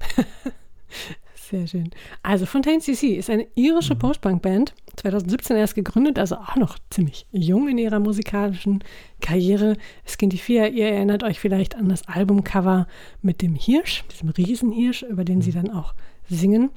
[1.54, 1.90] Sehr schön.
[2.24, 4.00] Also Fontaine CC ist eine irische mhm.
[4.00, 8.82] Postpunk-Band, 2017 erst gegründet, also auch noch ziemlich jung in ihrer musikalischen
[9.20, 9.76] Karriere.
[10.04, 12.88] Skinty 4, ihr erinnert euch vielleicht an das Albumcover
[13.22, 15.94] mit dem Hirsch, diesem Riesenhirsch, über den sie dann auch
[16.28, 16.70] singen.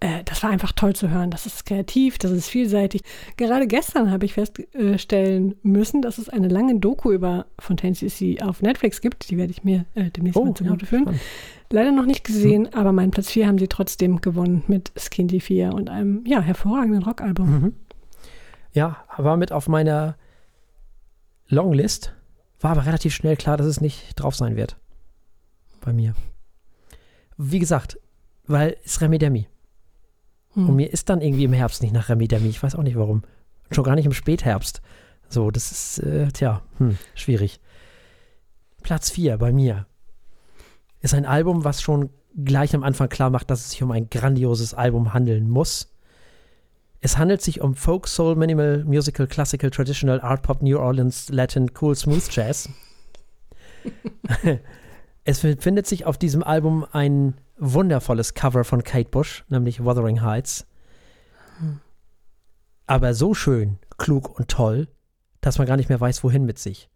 [0.00, 1.30] Äh, das war einfach toll zu hören.
[1.30, 3.02] Das ist kreativ, das ist vielseitig.
[3.36, 8.60] Gerade gestern habe ich feststellen müssen, dass es eine lange Doku über Fontaine CC auf
[8.60, 9.30] Netflix gibt.
[9.30, 11.02] Die werde ich mir äh, demnächst Oh, mal zu ja, Note führen.
[11.02, 11.20] spannend.
[11.70, 15.72] Leider noch nicht gesehen, aber meinen Platz 4 haben sie trotzdem gewonnen mit Skinty 4
[15.72, 17.50] und einem ja, hervorragenden Rockalbum.
[17.50, 17.74] Mhm.
[18.72, 20.16] Ja, war mit auf meiner
[21.48, 22.14] Longlist,
[22.60, 24.76] war aber relativ schnell klar, dass es nicht drauf sein wird.
[25.80, 26.14] Bei mir.
[27.36, 27.98] Wie gesagt,
[28.46, 29.48] weil es Remi Demi.
[30.54, 30.68] Hm.
[30.68, 32.48] Und mir ist dann irgendwie im Herbst nicht nach Remi Demi.
[32.48, 33.22] Ich weiß auch nicht warum.
[33.70, 34.82] Schon gar nicht im Spätherbst.
[35.28, 37.60] So, das ist, äh, tja, hm, schwierig.
[38.82, 39.86] Platz 4 bei mir
[41.06, 44.10] ist ein Album, was schon gleich am Anfang klar macht, dass es sich um ein
[44.10, 45.92] grandioses Album handeln muss.
[47.00, 51.70] Es handelt sich um Folk, Soul, Minimal, Musical, Classical, Traditional, Art Pop, New Orleans, Latin,
[51.80, 52.68] Cool, Smooth Jazz.
[55.24, 60.66] es findet sich auf diesem Album ein wundervolles Cover von Kate Bush, nämlich Wuthering Heights.
[62.86, 64.88] Aber so schön, klug und toll,
[65.40, 66.90] dass man gar nicht mehr weiß, wohin mit sich.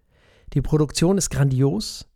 [0.52, 2.09] Die Produktion ist grandios.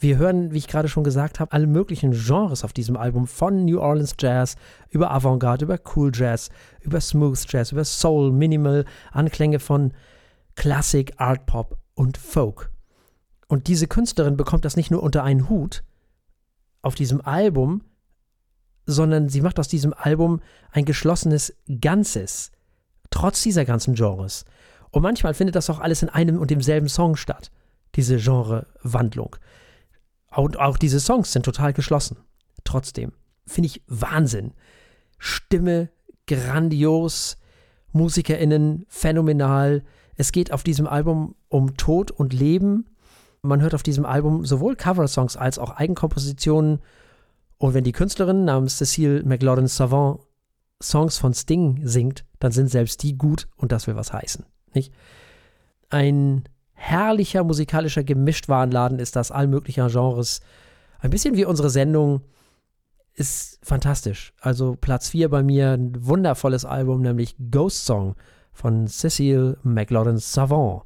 [0.00, 3.64] Wir hören, wie ich gerade schon gesagt habe, alle möglichen Genres auf diesem Album, von
[3.64, 4.54] New Orleans Jazz
[4.90, 9.92] über Avantgarde, über Cool Jazz, über Smooth Jazz, über Soul, Minimal, Anklänge von
[10.54, 12.70] Classic, Art Pop und Folk.
[13.48, 15.82] Und diese Künstlerin bekommt das nicht nur unter einen Hut
[16.80, 17.82] auf diesem Album,
[18.86, 22.52] sondern sie macht aus diesem Album ein geschlossenes Ganzes,
[23.10, 24.44] trotz dieser ganzen Genres.
[24.90, 27.50] Und manchmal findet das auch alles in einem und demselben Song statt,
[27.96, 29.36] diese Genrewandlung.
[30.30, 32.18] Und auch diese Songs sind total geschlossen.
[32.64, 33.12] Trotzdem.
[33.46, 34.52] Finde ich Wahnsinn.
[35.18, 35.90] Stimme
[36.26, 37.38] grandios,
[37.92, 39.82] MusikerInnen phänomenal.
[40.16, 42.86] Es geht auf diesem Album um Tod und Leben.
[43.42, 46.80] Man hört auf diesem Album sowohl Coversongs als auch Eigenkompositionen.
[47.56, 50.20] Und wenn die Künstlerin namens Cecile McLaurin Savant
[50.82, 54.44] Songs von Sting singt, dann sind selbst die gut und das will was heißen.
[54.74, 54.92] Nicht?
[55.90, 56.44] Ein
[56.78, 60.40] herrlicher musikalischer Gemischtwarenladen ist das all möglicher Genres.
[61.00, 62.22] Ein bisschen wie unsere Sendung
[63.14, 64.32] ist fantastisch.
[64.40, 68.14] Also Platz 4 bei mir, ein wundervolles Album, nämlich Ghost Song
[68.52, 70.84] von Cecile McLaurin Savant.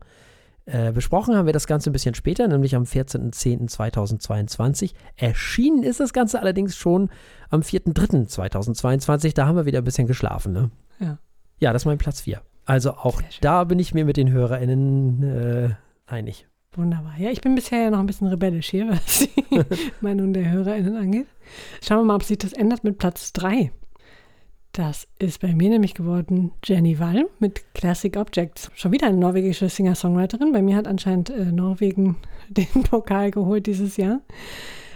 [0.64, 4.92] Äh, besprochen haben wir das Ganze ein bisschen später, nämlich am 14.10.2022.
[5.16, 7.10] Erschienen ist das Ganze allerdings schon
[7.50, 9.34] am 4.3.2022.
[9.34, 10.52] Da haben wir wieder ein bisschen geschlafen.
[10.52, 10.70] Ne?
[11.00, 11.18] Ja.
[11.58, 12.40] Ja, das ist mein Platz 4.
[12.64, 15.70] Also auch da bin ich mir mit den HörerInnen äh,
[16.06, 16.46] einig.
[16.74, 17.14] Wunderbar.
[17.18, 19.30] Ja, ich bin bisher ja noch ein bisschen rebellisch hier, was die
[20.00, 21.26] Meinung der HörerInnen angeht.
[21.82, 23.72] Schauen wir mal, ob sich das ändert mit Platz 3.
[24.72, 28.70] Das ist bei mir nämlich geworden Jenny Wall mit Classic Objects.
[28.74, 30.52] Schon wieder eine norwegische Singer-Songwriterin.
[30.52, 32.16] Bei mir hat anscheinend äh, Norwegen
[32.48, 34.20] den Pokal geholt dieses Jahr.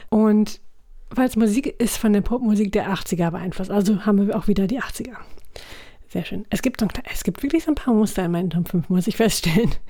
[0.08, 0.62] Und
[1.10, 3.70] weil es Musik ist von der Popmusik der 80er beeinflusst.
[3.70, 5.16] Also haben wir auch wieder die 80er.
[6.16, 6.46] Sehr schön.
[6.48, 8.88] Es gibt, so ein, es gibt wirklich so ein paar Muster in meinen Top 5,
[8.88, 9.70] muss ich feststellen.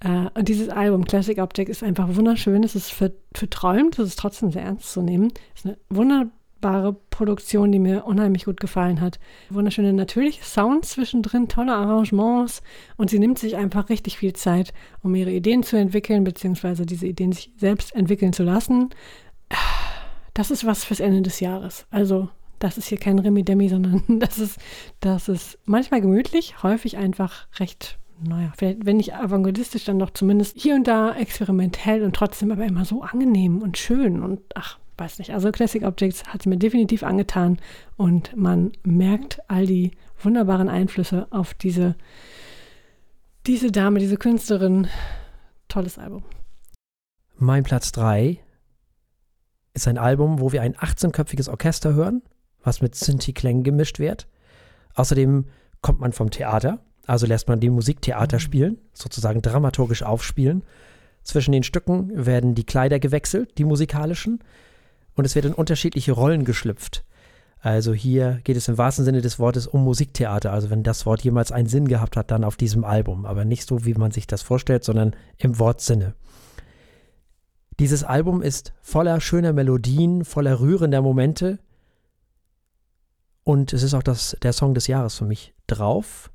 [0.00, 2.62] Äh, und dieses Album Classic Object ist einfach wunderschön.
[2.62, 5.32] Es ist ver, verträumt, es ist trotzdem sehr ernst zu nehmen.
[5.54, 9.18] Es ist eine wunderbare Produktion, die mir unheimlich gut gefallen hat.
[9.48, 12.62] Wunderschöne natürliche Sounds zwischendrin, tolle Arrangements
[12.96, 17.06] und sie nimmt sich einfach richtig viel Zeit, um ihre Ideen zu entwickeln, beziehungsweise diese
[17.06, 18.90] Ideen sich selbst entwickeln zu lassen.
[20.34, 21.86] Das ist was fürs Ende des Jahres.
[21.90, 24.58] Also das ist hier kein Remi-Demi, sondern das ist,
[25.00, 30.58] das ist manchmal gemütlich, häufig einfach recht, naja, vielleicht, wenn nicht avantgardistisch, dann doch zumindest
[30.58, 35.18] hier und da experimentell und trotzdem aber immer so angenehm und schön und ach, weiß
[35.18, 35.32] nicht.
[35.32, 37.58] Also Classic Objects hat es mir definitiv angetan
[37.96, 41.96] und man merkt all die wunderbaren Einflüsse auf diese,
[43.46, 44.88] diese Dame, diese Künstlerin.
[45.68, 46.22] Tolles Album.
[47.36, 48.38] Mein Platz 3
[49.74, 52.22] ist ein Album, wo wir ein 18-köpfiges Orchester hören,
[52.64, 54.26] was mit Synthi-Klängen gemischt wird.
[54.94, 55.44] Außerdem
[55.82, 60.64] kommt man vom Theater, also lässt man die Musiktheater spielen, sozusagen dramaturgisch aufspielen.
[61.22, 64.40] Zwischen den Stücken werden die Kleider gewechselt, die musikalischen,
[65.14, 67.04] und es wird in unterschiedliche Rollen geschlüpft.
[67.60, 70.52] Also hier geht es im wahrsten Sinne des Wortes um Musiktheater.
[70.52, 73.24] Also wenn das Wort jemals einen Sinn gehabt hat, dann auf diesem Album.
[73.24, 76.14] Aber nicht so, wie man sich das vorstellt, sondern im Wortsinne.
[77.78, 81.58] Dieses Album ist voller schöner Melodien, voller rührender Momente.
[83.44, 86.30] Und es ist auch das, der Song des Jahres für mich drauf.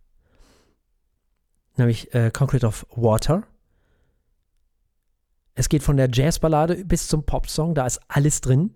[1.75, 3.43] Nämlich äh, Concrete of Water.
[5.55, 8.75] Es geht von der Jazzballade bis zum Popsong, da ist alles drin.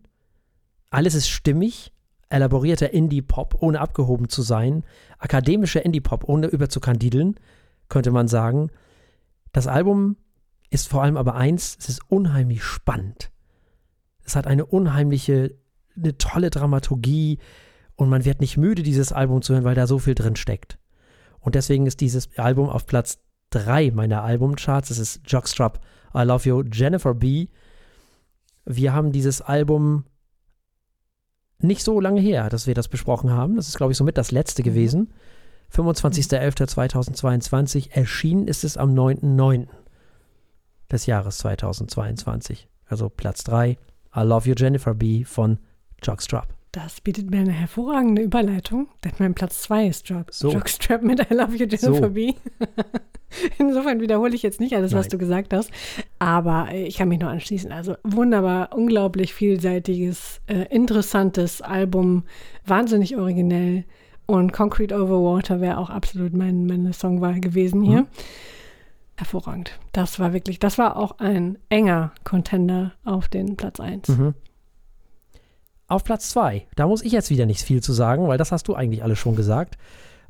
[0.90, 1.94] Alles ist stimmig,
[2.30, 4.84] elaborierter Indie-Pop, ohne abgehoben zu sein,
[5.18, 7.40] akademischer Indie-Pop, ohne überzukandideln,
[7.88, 8.70] könnte man sagen.
[9.52, 10.18] Das Album
[10.72, 13.32] ist vor allem aber eins, es ist unheimlich spannend.
[14.26, 15.56] Es hat eine unheimliche,
[15.96, 17.40] eine tolle Dramaturgie
[17.96, 20.78] und man wird nicht müde, dieses Album zu hören, weil da so viel drin steckt.
[21.40, 23.20] Und deswegen ist dieses Album auf Platz
[23.52, 24.90] 3 meiner Albumcharts.
[24.90, 25.80] Es ist Jockstrap
[26.16, 27.48] I Love You, Jennifer B.
[28.66, 30.06] Wir haben dieses Album
[31.60, 33.56] nicht so lange her, dass wir das besprochen haben.
[33.56, 34.66] Das ist, glaube ich, somit das letzte mhm.
[34.66, 35.14] gewesen.
[35.74, 37.92] 25.11.2022.
[37.92, 39.68] Erschienen ist es am 9.9.
[40.92, 42.70] des Jahres 2022.
[42.86, 43.78] Also Platz 3.
[44.16, 45.24] I Love You Jennifer B.
[45.24, 45.58] von
[46.02, 46.54] Jockstrap.
[46.74, 50.52] Das bietet mir eine hervorragende Überleitung, denn mein Platz 2 ist Jog so.
[50.52, 52.10] Jockstrap mit I Love You Jennifer so.
[52.10, 52.34] B.
[53.60, 55.00] Insofern wiederhole ich jetzt nicht alles, Nein.
[55.00, 55.70] was du gesagt hast,
[56.18, 57.72] aber ich kann mich nur anschließen.
[57.72, 62.24] Also wunderbar, unglaublich vielseitiges, äh, interessantes Album,
[62.66, 63.86] wahnsinnig originell
[64.26, 68.02] und Concrete Over Water wäre auch absolut mein, meine Songwahl gewesen hier.
[68.02, 68.08] Mhm.
[69.16, 69.80] Hervorragend.
[69.92, 74.08] Das war wirklich, das war auch ein enger Contender auf den Platz 1.
[74.08, 74.34] Mhm.
[75.94, 78.68] Auf Platz 2, da muss ich jetzt wieder nicht viel zu sagen, weil das hast
[78.68, 79.78] du eigentlich alles schon gesagt.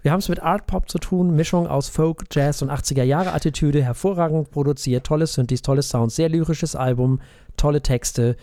[0.01, 3.31] Wir haben es mit Art Pop zu tun, Mischung aus Folk, Jazz und 80er Jahre
[3.31, 7.21] Attitüde, hervorragend produziert, tolle Synthes, tolle Sounds, sehr lyrisches Album,
[7.55, 8.35] tolle Texte.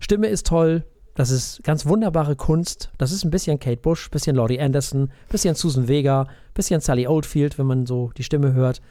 [0.00, 0.84] Stimme ist toll,
[1.14, 2.90] das ist ganz wunderbare Kunst.
[2.98, 7.56] Das ist ein bisschen Kate Bush, bisschen Laurie Anderson, bisschen Susan Vega, bisschen Sally Oldfield,
[7.56, 8.82] wenn man so die Stimme hört.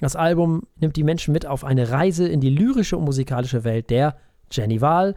[0.00, 3.90] Das Album nimmt die Menschen mit auf eine Reise in die lyrische und musikalische Welt
[3.90, 4.16] der
[4.50, 5.14] Jenny Wahl.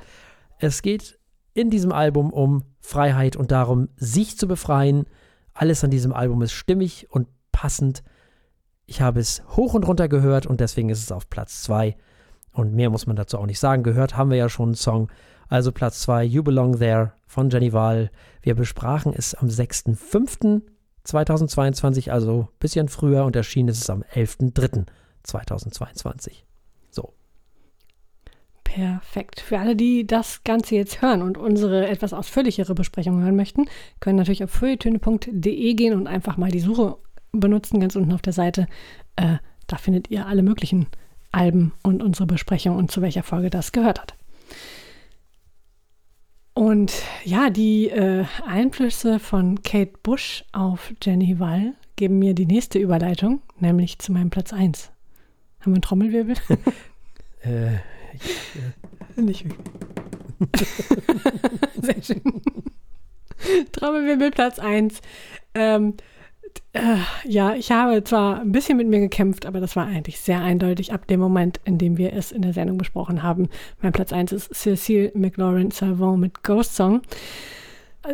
[0.59, 1.17] Es geht
[1.55, 5.07] in diesem Album um Freiheit und darum, sich zu befreien.
[5.53, 8.03] Alles an diesem Album ist stimmig und passend.
[8.85, 11.97] Ich habe es hoch und runter gehört und deswegen ist es auf Platz 2.
[12.51, 13.81] Und mehr muss man dazu auch nicht sagen.
[13.83, 15.09] Gehört haben wir ja schon einen Song.
[15.47, 18.11] Also Platz 2, You Belong There von Jenny Wahl.
[18.41, 26.43] Wir besprachen es am 6.5.2022, also ein bisschen früher und erschienen ist es am 11.3.2022.
[28.75, 29.39] Perfekt.
[29.39, 33.67] Für alle, die das Ganze jetzt hören und unsere etwas ausführlichere Besprechung hören möchten,
[34.01, 36.97] können natürlich auf feuilletöne.de gehen und einfach mal die Suche
[37.31, 38.67] benutzen, ganz unten auf der Seite.
[39.15, 40.87] Äh, da findet ihr alle möglichen
[41.31, 44.13] Alben und unsere Besprechung und zu welcher Folge das gehört hat.
[46.53, 46.91] Und
[47.23, 53.41] ja, die äh, Einflüsse von Kate Bush auf Jenny Wall geben mir die nächste Überleitung,
[53.57, 54.91] nämlich zu meinem Platz 1.
[55.61, 56.35] Haben wir einen Trommelwirbel?
[57.41, 57.77] äh,
[58.55, 59.21] ja.
[59.21, 59.45] Nicht
[61.81, 62.41] Sehr schön.
[63.71, 65.01] Trommelwirbel Platz 1.
[65.53, 65.93] Ähm,
[66.73, 70.41] äh, ja, ich habe zwar ein bisschen mit mir gekämpft, aber das war eigentlich sehr
[70.41, 73.49] eindeutig ab dem Moment, in dem wir es in der Sendung besprochen haben.
[73.81, 77.01] Mein Platz 1 ist Cecile McLaurin Salvant mit Ghost Song.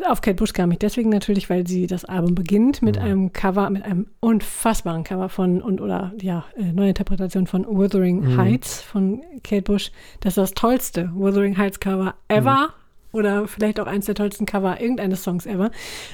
[0.07, 3.01] Auf Kate Bush kam ich deswegen natürlich, weil sie das Album beginnt mit mhm.
[3.01, 8.21] einem Cover, mit einem unfassbaren Cover von und oder ja, äh, neue Interpretation von Wuthering
[8.21, 8.37] mhm.
[8.37, 9.91] Heights von Kate Bush.
[10.21, 12.67] Das ist das tollste Wuthering Heights Cover ever.
[12.67, 12.73] Mhm.
[13.13, 15.71] Oder vielleicht auch eins der tollsten Cover irgendeines Songs ever.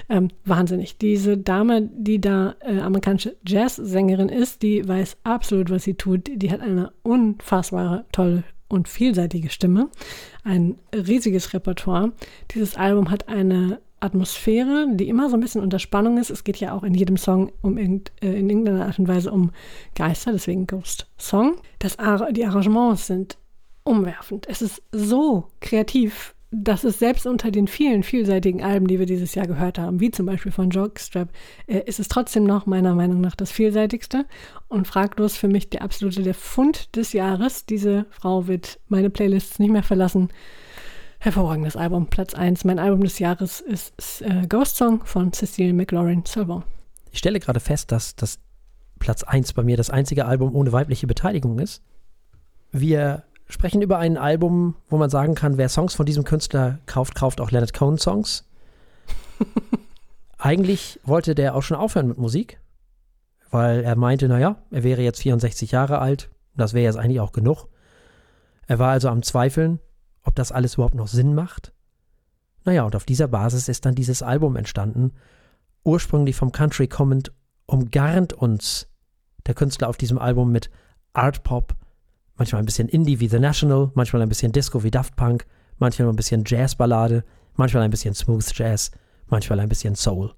[0.09, 0.97] Ähm, wahnsinnig.
[0.97, 6.27] Diese Dame, die da äh, amerikanische Jazz-Sängerin ist, die weiß absolut, was sie tut.
[6.33, 9.89] Die hat eine unfassbare, tolle und vielseitige Stimme,
[10.47, 12.12] ein riesiges Repertoire.
[12.51, 16.29] Dieses Album hat eine Atmosphäre, die immer so ein bisschen unter Spannung ist.
[16.29, 19.31] Es geht ja auch in jedem Song um irgend, äh, in irgendeiner Art und Weise
[19.31, 19.51] um
[19.95, 21.57] Geister, deswegen Ghost Song.
[21.79, 21.97] Das,
[22.31, 23.38] die Arrangements sind
[23.83, 24.47] umwerfend.
[24.47, 29.36] Es ist so kreativ das ist selbst unter den vielen vielseitigen Alben, die wir dieses
[29.36, 31.29] Jahr gehört haben, wie zum Beispiel von Jockstrap,
[31.67, 34.25] äh, ist es trotzdem noch meiner Meinung nach das vielseitigste
[34.69, 37.65] und fraglos für mich der absolute der Fund des Jahres.
[37.65, 40.29] Diese Frau wird meine Playlists nicht mehr verlassen.
[41.19, 42.63] Hervorragendes Album, Platz 1.
[42.63, 46.63] Mein Album des Jahres ist äh, Ghost Song von Cecile McLaurin Salvant.
[47.12, 48.39] Ich stelle gerade fest, dass das
[48.99, 51.81] Platz 1 bei mir das einzige Album ohne weibliche Beteiligung ist.
[52.71, 57.15] Wir sprechen über ein Album, wo man sagen kann, wer Songs von diesem Künstler kauft,
[57.15, 58.45] kauft auch Leonard Cohen Songs.
[60.38, 62.60] Eigentlich wollte der auch schon aufhören mit Musik,
[63.49, 67.31] weil er meinte, naja, er wäre jetzt 64 Jahre alt, das wäre jetzt eigentlich auch
[67.31, 67.67] genug.
[68.67, 69.79] Er war also am Zweifeln,
[70.23, 71.73] ob das alles überhaupt noch Sinn macht.
[72.65, 75.13] Naja, und auf dieser Basis ist dann dieses Album entstanden,
[75.83, 77.31] ursprünglich vom Country kommend,
[77.65, 78.89] umgarnt uns
[79.45, 80.69] der Künstler auf diesem Album mit
[81.13, 81.75] Art Pop,
[82.38, 85.45] manchmal ein bisschen Indie wie The National, manchmal ein bisschen Disco wie Daft Punk,
[85.80, 87.23] manchmal ein bisschen Jazzballade,
[87.56, 88.91] manchmal ein bisschen Smooth Jazz,
[89.28, 90.34] manchmal ein bisschen Soul.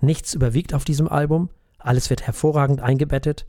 [0.00, 3.46] Nichts überwiegt auf diesem Album, alles wird hervorragend eingebettet.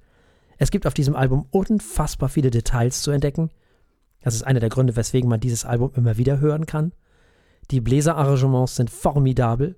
[0.58, 3.52] Es gibt auf diesem Album unfassbar viele Details zu entdecken.
[4.22, 6.94] Das ist einer der Gründe, weswegen man dieses Album immer wieder hören kann.
[7.72, 9.76] Die Bläserarrangements sind formidabel.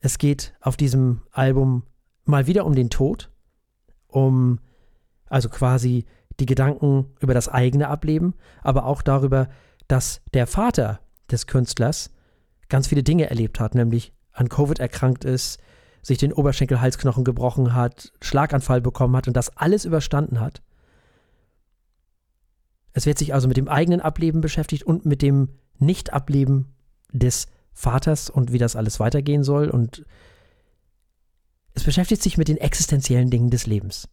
[0.00, 1.82] Es geht auf diesem Album
[2.24, 3.30] mal wieder um den Tod,
[4.06, 4.60] um
[5.26, 6.06] also quasi
[6.40, 9.48] die Gedanken über das eigene Ableben, aber auch darüber,
[9.88, 12.10] dass der Vater des Künstlers
[12.68, 15.58] ganz viele Dinge erlebt hat, nämlich an Covid erkrankt ist,
[16.02, 20.62] sich den Oberschenkel-Halsknochen gebrochen hat, Schlaganfall bekommen hat und das alles überstanden hat.
[22.92, 26.74] Es wird sich also mit dem eigenen Ableben beschäftigt und mit dem Nicht-Ableben
[27.12, 29.70] des Vaters und wie das alles weitergehen soll.
[29.70, 30.04] Und
[31.74, 34.08] es beschäftigt sich mit den existenziellen Dingen des Lebens.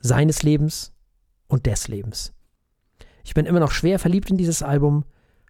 [0.00, 0.92] Seines Lebens
[1.50, 2.32] und des Lebens.
[3.24, 5.04] Ich bin immer noch schwer verliebt in dieses Album,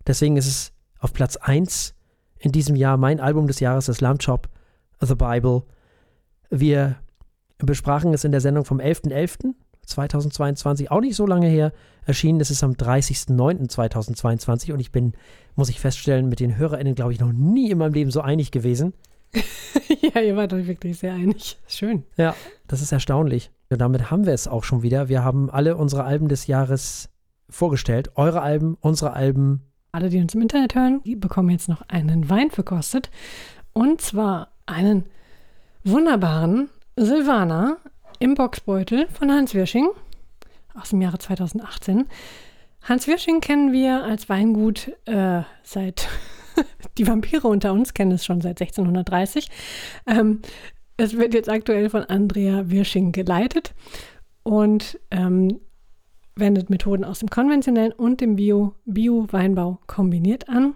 [0.07, 1.95] deswegen ist es auf Platz 1
[2.39, 4.49] in diesem Jahr mein Album des Jahres, das Lamb Chop,
[5.01, 5.63] The Bible.
[6.49, 6.97] Wir
[7.59, 11.73] besprachen es in der Sendung vom 11.11.2022, auch nicht so lange her.
[12.07, 15.13] Erschienen ist es am 30.09.2022 und ich bin,
[15.55, 18.51] muss ich feststellen, mit den HörerInnen, glaube ich, noch nie in meinem Leben so einig
[18.51, 18.95] gewesen.
[19.35, 21.59] ja, ihr wart euch wirklich sehr einig.
[21.69, 22.05] Schön.
[22.17, 22.35] Ja,
[22.67, 23.51] das ist erstaunlich.
[23.71, 25.09] Und damit haben wir es auch schon wieder.
[25.09, 27.09] Wir haben alle unsere Alben des Jahres
[27.49, 28.11] vorgestellt.
[28.17, 29.63] Eure Alben, unsere Alben.
[29.93, 33.11] Alle, die uns im Internet hören, die bekommen jetzt noch einen Wein verkostet.
[33.73, 35.05] Und zwar einen
[35.85, 37.79] wunderbaren Silvaner
[38.19, 39.89] im Boxbeutel von Hans Wirsching
[40.75, 42.07] aus dem Jahre 2018.
[42.83, 46.09] Hans Wirsching kennen wir als Weingut äh, seit
[46.99, 49.49] die Vampire unter uns kennen es schon seit 1630.
[50.07, 50.41] Ähm,
[51.01, 53.75] es wird jetzt aktuell von Andrea Wirsching geleitet
[54.43, 55.61] und ähm,
[56.37, 60.75] wendet Methoden aus dem konventionellen und dem Bio-Weinbau Bio kombiniert an.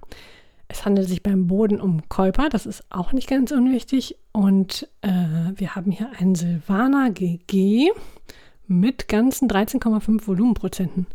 [0.66, 4.16] Es handelt sich beim Boden um Käuper, das ist auch nicht ganz unwichtig.
[4.32, 5.10] Und äh,
[5.56, 7.90] wir haben hier einen Silvaner GG
[8.66, 11.06] mit ganzen 13,5 Volumenprozenten.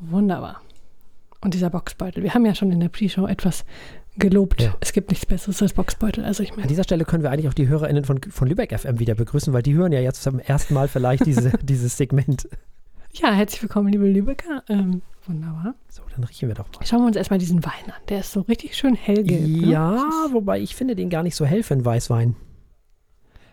[0.00, 0.62] Wunderbar.
[1.40, 2.24] Und dieser Boxbeutel.
[2.24, 3.64] Wir haben ja schon in der Pre-Show etwas
[4.16, 4.62] gelobt.
[4.62, 4.74] Ja.
[4.80, 6.24] Es gibt nichts Besseres als Boxbeutel.
[6.24, 6.62] Also ich meine.
[6.62, 9.52] An dieser Stelle können wir eigentlich auch die HörerInnen von, von Lübeck FM wieder begrüßen,
[9.52, 12.48] weil die hören ja jetzt zum ersten Mal vielleicht diese, dieses Segment.
[13.12, 14.62] Ja, herzlich willkommen, liebe Lübecker.
[14.68, 15.74] Ähm, wunderbar.
[15.88, 16.86] So, dann riechen wir doch mal.
[16.86, 18.00] Schauen wir uns erstmal diesen Wein an.
[18.08, 19.42] Der ist so richtig schön hellgelb.
[19.42, 19.66] Ne?
[19.68, 20.32] Ja, ne?
[20.32, 22.36] wobei ich finde den gar nicht so hell für einen Weißwein.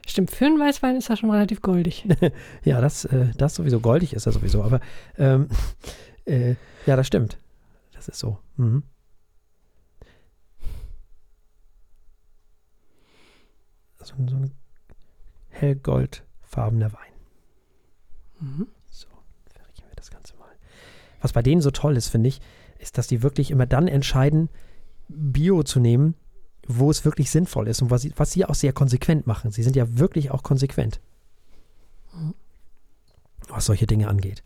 [0.07, 2.07] Stimmt, für einen Weißwein ist er schon relativ goldig.
[2.63, 4.63] ja, das, äh, das sowieso goldig ist er sowieso.
[4.63, 4.79] Aber
[5.17, 5.49] ähm,
[6.25, 6.55] äh,
[6.85, 7.37] ja, das stimmt.
[7.93, 8.39] Das ist so.
[8.57, 8.83] Mhm.
[14.09, 14.51] So, so ein
[15.49, 17.13] hellgoldfarbener Wein.
[18.39, 18.67] Mhm.
[21.21, 22.41] Was bei denen so toll ist, finde ich,
[22.77, 24.49] ist, dass die wirklich immer dann entscheiden,
[25.07, 26.15] Bio zu nehmen,
[26.67, 29.51] wo es wirklich sinnvoll ist und was sie, was sie auch sehr konsequent machen.
[29.51, 31.01] Sie sind ja wirklich auch konsequent,
[32.13, 32.33] mhm.
[33.47, 34.43] was solche Dinge angeht.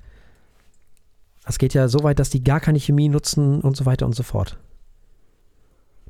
[1.45, 4.15] Es geht ja so weit, dass die gar keine Chemie nutzen und so weiter und
[4.15, 4.57] so fort.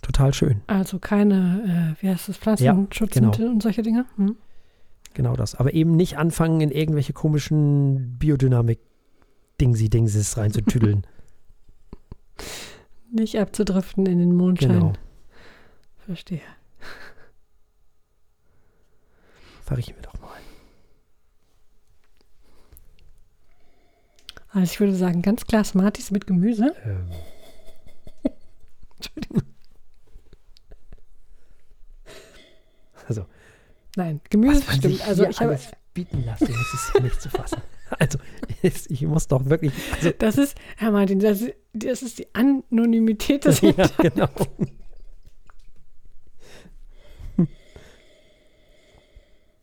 [0.04, 0.62] Total schön.
[0.68, 3.52] Also keine, äh, wie heißt das, Pflanzenschutzmittel ja, genau.
[3.52, 4.06] und solche Dinge?
[4.18, 4.36] Hm.
[5.14, 5.56] Genau das.
[5.56, 8.80] Aber eben nicht anfangen, in irgendwelche komischen Biodynamik
[9.62, 11.08] Dingsi-Dingsis reinzutüdeln.
[13.12, 14.72] Nicht abzudriften in den Mondschein.
[14.72, 14.94] Genau.
[16.00, 16.42] Verstehe.
[19.62, 20.32] Verriechen wir doch mal.
[24.50, 26.76] Also ich würde sagen, ganz klar Smarties mit Gemüse.
[26.84, 27.12] Ähm.
[28.96, 29.53] Entschuldigung.
[33.08, 33.26] Also.
[33.96, 35.08] Nein, Gemüse stimmt.
[35.08, 35.60] Also ich habe
[35.94, 37.62] bieten lassen, das ist nicht zu fassen.
[38.00, 38.18] Also,
[38.64, 39.72] ich muss doch wirklich.
[39.98, 41.44] Also das ist, Herr Martin, das,
[41.74, 44.30] das ist die Anonymität des Ja, genau.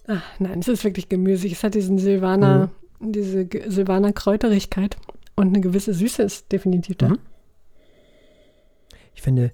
[0.07, 1.53] Ach, nein, es ist wirklich gemüsig.
[1.53, 2.71] Es hat diesen Silvaner,
[3.01, 3.13] mhm.
[3.13, 4.97] diese Silvaner Kräuterigkeit
[5.35, 7.09] und eine gewisse Süße ist definitiv da.
[7.09, 7.19] Mhm.
[9.15, 9.53] Ich finde,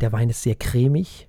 [0.00, 1.28] der Wein ist sehr cremig,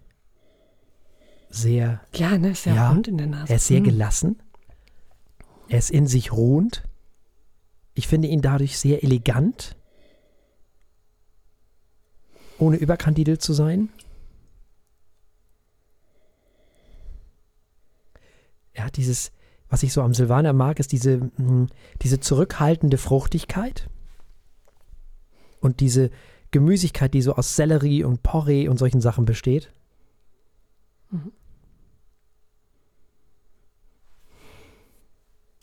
[1.49, 2.01] sehr.
[2.13, 3.51] Ja, ne, sehr ja, rund in der Nase.
[3.51, 3.85] Er ist sehr mhm.
[3.85, 4.41] gelassen.
[5.67, 6.83] Er ist in sich ruhend.
[7.93, 9.77] Ich finde ihn dadurch sehr elegant,
[12.59, 13.89] ohne überkandidelt zu sein.
[18.73, 19.31] Er hat dieses,
[19.69, 21.67] was ich so am Silvaner mag, ist diese, mh, hm,
[22.01, 23.89] diese zurückhaltende Fruchtigkeit
[25.61, 26.11] und diese
[26.51, 29.71] Gemüsigkeit, die so aus Sellerie und Porree und solchen Sachen besteht.
[31.09, 31.31] Mhm.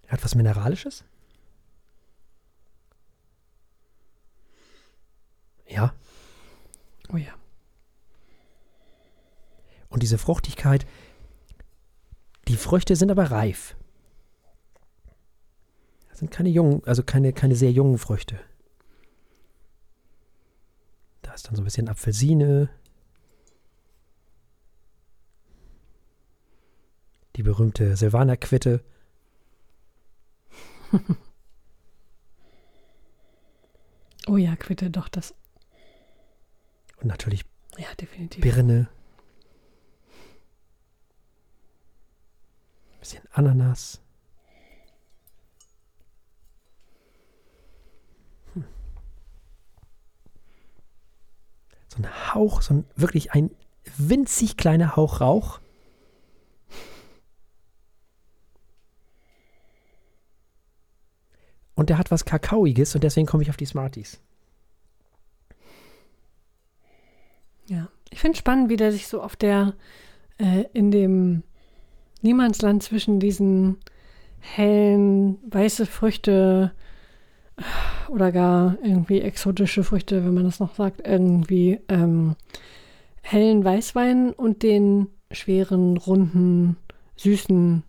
[0.08, 1.04] Hat was Mineralisches?
[5.66, 5.94] Ja.
[7.12, 7.32] Oh ja.
[9.88, 10.86] Und diese Fruchtigkeit,
[12.48, 13.76] die Früchte sind aber reif.
[16.08, 18.38] Das sind keine jungen, also keine, keine sehr jungen Früchte.
[21.22, 22.68] Da ist dann so ein bisschen Apfelsine.
[27.36, 28.84] Die berühmte Silvaner-Quitte.
[34.28, 35.34] Oh ja, Quitte, doch, das.
[37.00, 37.44] Und natürlich
[37.76, 38.42] Ja, definitiv.
[38.42, 38.88] Birne.
[43.00, 44.00] Bisschen Ananas.
[48.54, 48.64] Hm.
[51.88, 53.50] So ein Hauch, so ein wirklich ein
[53.96, 55.58] winzig kleiner Hauch Rauch.
[61.74, 64.20] Und der hat was Kakaoiges und deswegen komme ich auf die Smarties.
[67.66, 67.88] Ja.
[68.10, 69.74] Ich finde spannend, wie der sich so auf der,
[70.38, 71.42] äh, in dem
[72.20, 73.78] Niemandsland zwischen diesen
[74.40, 76.72] hellen, weiße Früchte
[77.56, 77.62] äh,
[78.10, 82.36] oder gar irgendwie exotische Früchte, wenn man das noch sagt, irgendwie ähm,
[83.22, 86.76] hellen Weißwein und den schweren, runden,
[87.16, 87.82] süßen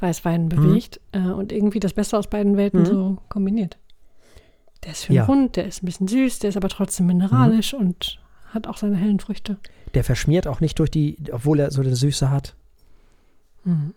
[0.00, 2.86] Weißwein bewegt äh, und irgendwie das Beste aus beiden Welten Mhm.
[2.86, 3.76] so kombiniert.
[4.84, 5.24] Der ist schön Ja.
[5.24, 8.20] rund, der ist ein bisschen süß, der ist aber trotzdem mineralisch und
[8.50, 9.56] hat auch seine hellen Früchte.
[9.94, 12.54] Der verschmiert auch nicht durch die, obwohl er so eine Süße hat.
[13.64, 13.92] Mhm.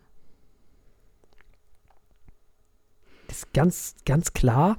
[3.27, 4.77] Das ist ganz, ganz klar,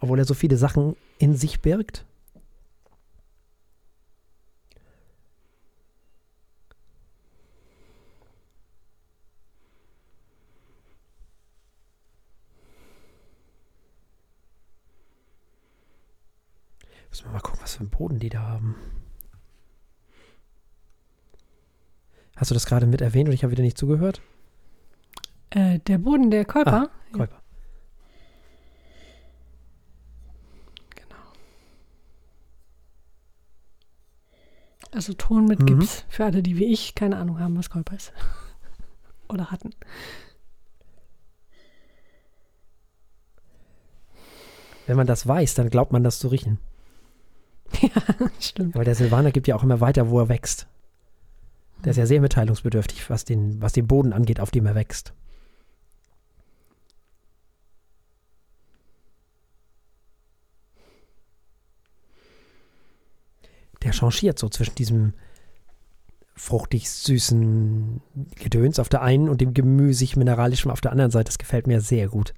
[0.00, 2.04] obwohl er so viele Sachen in sich birgt.
[17.14, 18.74] Müssen wir mal gucken, was für einen Boden die da haben.
[22.34, 24.20] Hast du das gerade mit erwähnt und ich habe wieder nicht zugehört?
[25.50, 26.90] Äh, der Boden der Kolper.
[27.12, 27.40] Ja, Käuper.
[30.96, 31.14] genau.
[34.90, 35.66] Also Ton mit Mhm.
[35.66, 38.12] Gips für alle, die wie ich keine Ahnung haben, was Kolper ist.
[39.28, 39.70] Oder hatten.
[44.88, 46.58] Wenn man das weiß, dann glaubt man das zu riechen.
[47.80, 47.90] ja,
[48.40, 48.74] stimmt.
[48.74, 50.66] Aber der Silvaner gibt ja auch immer weiter, wo er wächst.
[51.84, 55.12] Der ist ja sehr mitteilungsbedürftig, was den, was den Boden angeht, auf dem er wächst.
[63.82, 65.12] Der changiert so zwischen diesem
[66.36, 68.00] fruchtig süßen
[68.36, 71.26] Gedöns auf der einen und dem gemüsig mineralischen auf der anderen Seite.
[71.26, 72.34] Das gefällt mir sehr gut.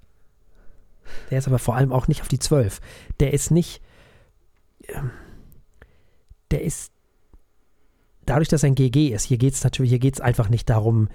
[1.30, 2.80] Der ist aber vor allem auch nicht auf die 12.
[3.20, 3.80] Der ist nicht.
[4.88, 5.10] Ähm,
[6.50, 6.92] Der ist.
[8.24, 10.68] Dadurch, dass er ein GG ist, hier geht es natürlich, hier geht es einfach nicht
[10.68, 11.08] darum,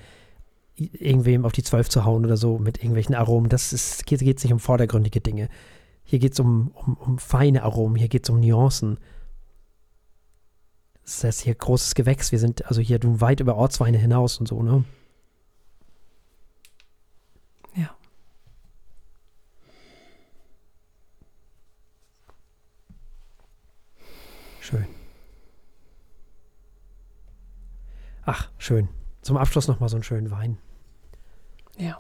[0.76, 3.50] irgendwem auf die 12 zu hauen oder so mit irgendwelchen Aromen.
[3.50, 5.50] Das ist, geht es nicht um vordergründige Dinge.
[6.04, 8.98] Hier geht es um, um, um feine Aromen, hier geht es um Nuancen.
[11.04, 12.32] Das heißt, hier großes Gewächs.
[12.32, 14.84] Wir sind also hier weit über Ortsweine hinaus und so, ne?
[17.76, 17.96] Ja.
[24.62, 24.86] Schön.
[28.24, 28.88] Ach, schön.
[29.22, 30.58] Zum Abschluss nochmal so einen schönen Wein.
[31.78, 32.00] Ja.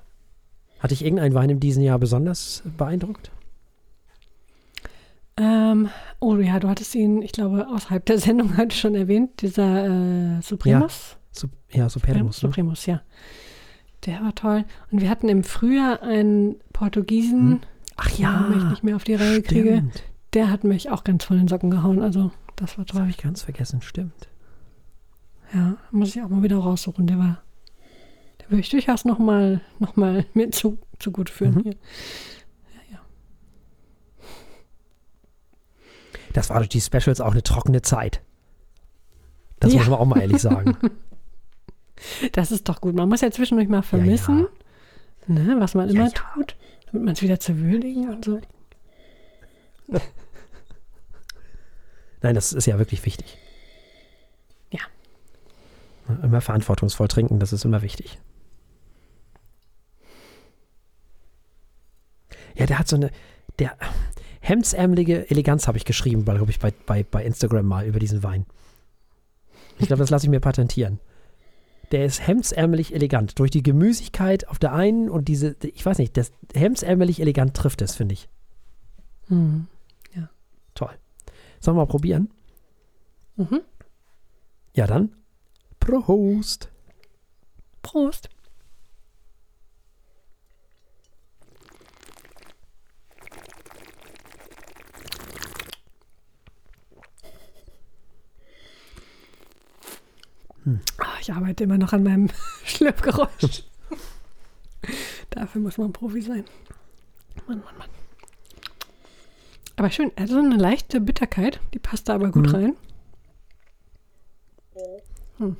[0.79, 3.31] Hat dich irgendein Wein in diesem Jahr besonders beeindruckt?
[5.37, 5.89] Ähm,
[6.19, 10.41] oh ja, du hattest ihn, ich glaube, außerhalb der Sendung heute schon erwähnt, dieser äh,
[10.41, 11.17] Supremus.
[11.31, 12.43] Su ja, Supermus.
[12.43, 12.49] Ne?
[12.49, 13.01] Supremus, ja.
[14.05, 14.65] Der war toll.
[14.91, 17.59] Und wir hatten im Frühjahr einen Portugiesen, Hm?
[17.97, 19.77] Ach den ich nicht mehr auf die Reihe kriege.
[19.77, 20.03] Stimmt.
[20.33, 22.01] Der hat mich auch ganz von den Socken gehauen.
[22.01, 22.31] Also,
[22.61, 23.09] das war Das habe toll.
[23.09, 24.29] ich ganz vergessen, stimmt.
[25.53, 27.07] Ja, muss ich auch mal wieder raussuchen.
[27.07, 27.41] Der war,
[28.39, 31.63] der würde ich durchaus noch mal, noch mal mir zu, zu gut führen Mhm.
[31.63, 31.75] hier.
[36.33, 38.21] Das war durch die Specials auch eine trockene Zeit.
[39.59, 39.79] Das Ja.
[39.79, 40.77] muss man auch mal ehrlich sagen.
[42.31, 42.95] Das ist doch gut.
[42.95, 44.47] Man muss ja zwischendurch mal vermissen,
[45.27, 46.11] Ne, was man immer Ja, ja.
[46.33, 46.55] tut,
[46.87, 48.41] damit man es wieder zu würdigen und so.
[52.21, 53.37] Nein, das ist ja wirklich wichtig.
[54.69, 54.81] Ja.
[56.23, 58.19] Immer verantwortungsvoll trinken, das ist immer wichtig.
[62.55, 63.11] Ja, der hat so eine,
[63.59, 63.75] der
[64.41, 68.45] hemdsärmelige Eleganz habe ich geschrieben, glaube ich, bei, bei, bei Instagram mal über diesen Wein.
[69.79, 70.99] Ich glaube, das lasse ich mir patentieren.
[71.91, 73.37] Der ist hemdsärmelig elegant.
[73.39, 77.81] Durch die Gemüsigkeit auf der einen und diese, ich weiß nicht, das hemdsärmelig elegant trifft
[77.81, 78.29] es, finde ich.
[79.27, 79.67] Mhm.
[81.61, 82.29] Sollen wir mal probieren?
[83.35, 83.61] Mhm.
[84.73, 85.15] Ja, dann.
[85.79, 86.69] Prost.
[87.83, 88.29] Prost.
[100.97, 102.29] Ah, ich arbeite immer noch an meinem
[102.65, 103.63] Schlürfgeräusch.
[105.29, 106.45] Dafür muss man Profi sein.
[107.47, 108.00] Mann, Mann, Mann.
[109.75, 112.55] Aber schön, er hat so eine leichte Bitterkeit, die passt da aber gut Mhm.
[112.55, 112.75] rein.
[115.37, 115.57] Hm.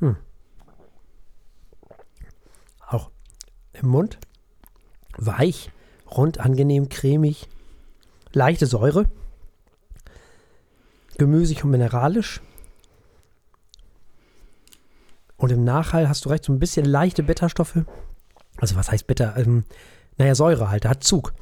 [0.00, 0.27] Auch
[3.82, 4.18] im Mund.
[5.16, 5.70] Weich,
[6.10, 7.48] rund, angenehm, cremig.
[8.32, 9.06] Leichte Säure.
[11.16, 12.40] Gemüsig und mineralisch.
[15.36, 17.84] Und im Nachhall hast du recht, so ein bisschen leichte Bitterstoffe.
[18.56, 19.36] Also was heißt bitter?
[19.36, 19.64] Ähm,
[20.16, 21.32] naja, Säure halt, hat Zug.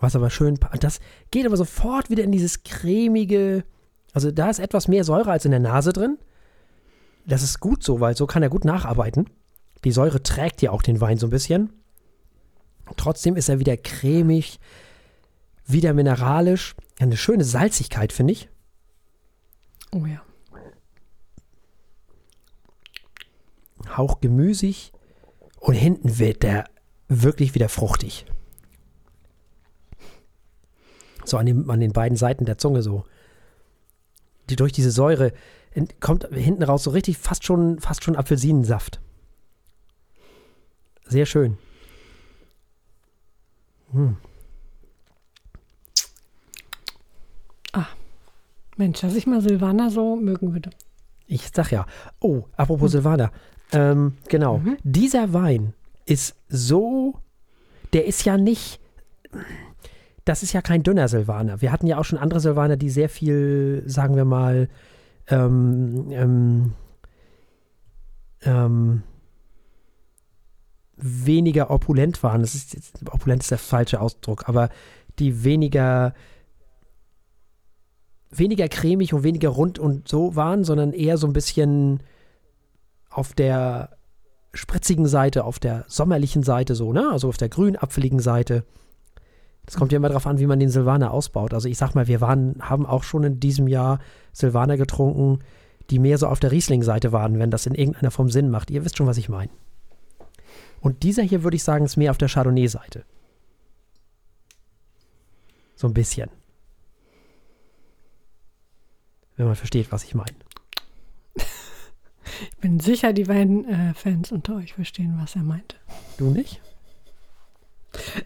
[0.00, 1.00] Was aber schön, das
[1.32, 3.64] geht aber sofort wieder in dieses cremige,
[4.12, 6.18] also da ist etwas mehr Säure als in der Nase drin.
[7.26, 9.28] Das ist gut so, weil so kann er gut nacharbeiten.
[9.84, 11.72] Die Säure trägt ja auch den Wein so ein bisschen.
[12.96, 14.58] Trotzdem ist er wieder cremig,
[15.66, 16.74] wieder mineralisch.
[16.98, 18.48] Eine schöne Salzigkeit, finde ich.
[19.92, 20.22] Oh ja.
[23.96, 24.92] Hauch gemüsig.
[25.60, 26.64] Und hinten wird der
[27.08, 28.26] wirklich wieder fruchtig.
[31.24, 33.04] So an, dem, an den beiden Seiten der Zunge so.
[34.48, 35.32] Die durch diese Säure
[36.00, 39.00] kommt hinten raus so richtig fast schon, fast schon Apfelsinensaft.
[41.08, 41.58] Sehr schön.
[48.78, 50.70] Mensch, dass ich mal Silvaner so mögen würde.
[51.26, 51.84] Ich sag ja.
[52.20, 53.32] Oh, apropos Silvaner.
[53.72, 54.62] Ähm, genau.
[54.84, 55.74] Dieser Wein
[56.06, 57.14] ist so.
[57.92, 58.80] Der ist ja nicht.
[60.24, 61.60] Das ist ja kein dünner Silvaner.
[61.60, 64.68] Wir hatten ja auch schon andere Silvaner, die sehr viel, sagen wir mal,
[65.26, 66.72] ähm, ähm,
[68.42, 69.02] ähm,
[71.00, 72.40] weniger opulent waren.
[72.40, 72.76] Das ist
[73.10, 74.68] opulent ist der falsche Ausdruck, aber
[75.18, 76.14] die weniger
[78.30, 82.02] weniger cremig und weniger rund und so waren, sondern eher so ein bisschen
[83.10, 83.96] auf der
[84.54, 87.08] spritzigen Seite, auf der sommerlichen Seite so, ne?
[87.10, 88.64] Also auf der grün-apfeligen Seite.
[89.64, 91.52] Das kommt ja immer darauf an, wie man den Silvaner ausbaut.
[91.52, 93.98] Also ich sag mal, wir waren, haben auch schon in diesem Jahr
[94.32, 95.40] Silvaner getrunken,
[95.90, 98.70] die mehr so auf der Riesling-Seite waren, wenn das in irgendeiner Form Sinn macht.
[98.70, 99.50] Ihr wisst schon, was ich meine.
[100.80, 103.04] Und dieser hier würde ich sagen, ist mehr auf der Chardonnay-Seite.
[105.74, 106.30] So ein bisschen.
[109.36, 110.34] Wenn man versteht, was ich meine.
[111.34, 115.76] Ich bin sicher, die Weinfans unter euch verstehen, was er meinte.
[116.18, 116.60] Du nicht?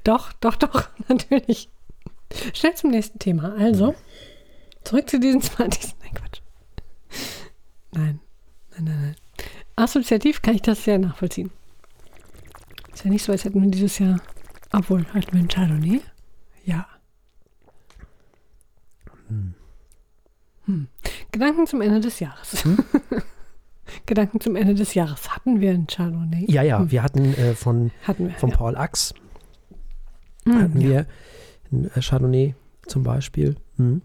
[0.04, 1.68] Doch, doch, doch, natürlich.
[2.54, 3.54] Schnell zum nächsten Thema.
[3.56, 3.94] Also,
[4.84, 5.94] zurück zu diesen 20.
[6.00, 6.40] Nein, Quatsch.
[7.92, 8.20] Nein,
[8.70, 9.16] nein, nein, nein.
[9.76, 11.50] Assoziativ kann ich das sehr nachvollziehen.
[12.94, 14.20] Ist ja nicht so, als hätten wir dieses Jahr,
[14.72, 16.00] obwohl, hatten wir einen Chardonnay?
[16.64, 16.86] Ja.
[19.28, 20.88] Hm.
[21.32, 22.62] Gedanken zum Ende des Jahres.
[24.06, 25.30] Gedanken zum Ende des Jahres.
[25.34, 26.44] Hatten wir einen Chardonnay?
[26.48, 26.90] Ja, ja, Hm.
[26.90, 28.34] wir hatten äh, von, Hatten wir.
[28.36, 28.56] von ja.
[28.56, 29.14] Paul Ax,
[30.44, 30.88] Hm, hatten ja.
[30.88, 31.06] wir
[31.72, 32.54] ein äh, Chardonnay
[32.86, 33.56] zum Beispiel.
[33.76, 34.02] Mhm.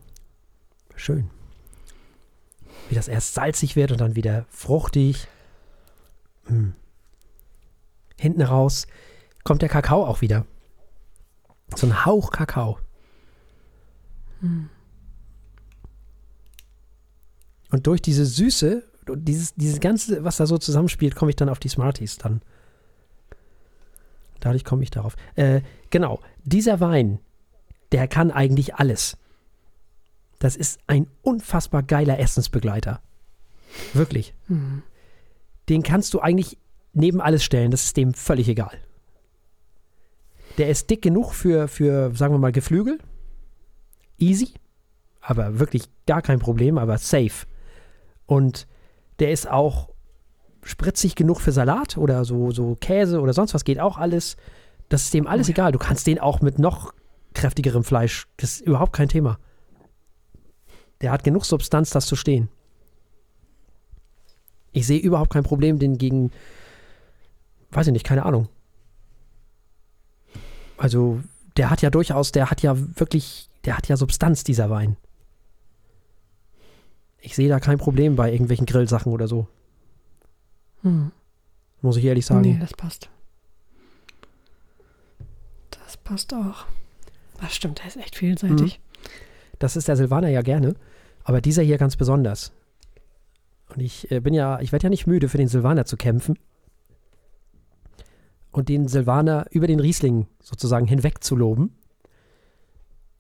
[0.96, 1.30] Schön.
[2.90, 5.28] Wie das erst salzig wird und dann wieder fruchtig.
[6.48, 6.74] Mhm.
[8.18, 8.88] Hinten raus
[9.44, 10.46] kommt der Kakao auch wieder.
[11.76, 12.80] So ein Hauch Kakao.
[14.42, 14.70] Hm.
[17.70, 18.84] Und durch diese Süße,
[19.16, 22.42] dieses, dieses Ganze, was da so zusammenspielt, komme ich dann auf die Smarties dann.
[24.40, 25.16] Dadurch komme ich darauf.
[25.36, 27.20] Äh, genau, dieser Wein,
[27.92, 29.18] der kann eigentlich alles.
[30.40, 33.02] Das ist ein unfassbar geiler Essensbegleiter.
[33.94, 34.34] Wirklich.
[34.48, 34.84] Hm.
[35.68, 36.58] Den kannst du eigentlich
[36.98, 38.78] neben alles stellen, das ist dem völlig egal.
[40.58, 42.98] Der ist dick genug für, für sagen wir mal, Geflügel.
[44.18, 44.54] Easy.
[45.22, 47.46] Aber wirklich gar kein Problem, aber safe.
[48.26, 48.68] Und
[49.20, 49.90] der ist auch
[50.64, 54.38] spritzig genug für Salat oder so, so Käse oder sonst was geht auch alles.
[54.90, 55.54] Das ist dem alles Oh ja.
[55.54, 55.72] egal.
[55.72, 56.94] Du kannst den auch mit noch
[57.34, 58.28] kräftigerem Fleisch.
[58.38, 59.38] Das ist überhaupt kein Thema.
[61.02, 62.50] Der hat genug Substanz, das zu stehen.
[64.72, 66.32] Ich sehe überhaupt kein Problem, den gegen,
[67.78, 68.50] weiß ich nicht, keine Ahnung.
[70.78, 71.22] Also,
[71.58, 74.98] der hat ja durchaus, der hat ja wirklich, der hat ja Substanz, dieser Wein.
[77.20, 79.48] Ich sehe da kein Problem bei irgendwelchen Grillsachen oder so,
[80.82, 81.12] Hm.
[81.82, 82.42] muss ich ehrlich sagen.
[82.42, 83.10] Nee, das passt.
[85.72, 86.66] Das passt auch.
[87.42, 88.80] Das stimmt, der ist echt vielseitig.
[89.60, 90.76] Das ist der Silvaner ja gerne,
[91.24, 92.52] aber dieser hier ganz besonders.
[93.70, 96.38] Und ich äh, bin ja, ich werde ja nicht müde, für den Silvaner zu kämpfen.
[98.52, 101.76] Und den Silvaner über den Riesling sozusagen hinweg zu loben,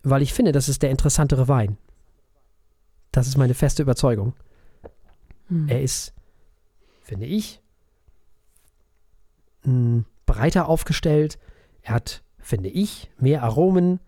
[0.04, 1.78] weil ich finde, das ist der interessantere Wein.
[3.12, 4.34] Das ist meine feste Überzeugung.
[5.50, 5.68] Hm.
[5.68, 6.14] Er ist,
[7.02, 7.62] finde ich,
[9.64, 11.40] mh, breiter aufgestellt.
[11.82, 14.00] Er hat, finde ich, mehr Aromen.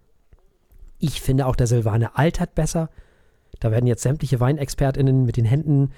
[0.99, 2.89] Ich finde auch, der Silvaner altert besser.
[3.59, 5.91] Da werden jetzt sämtliche WeinexpertInnen mit den Händen,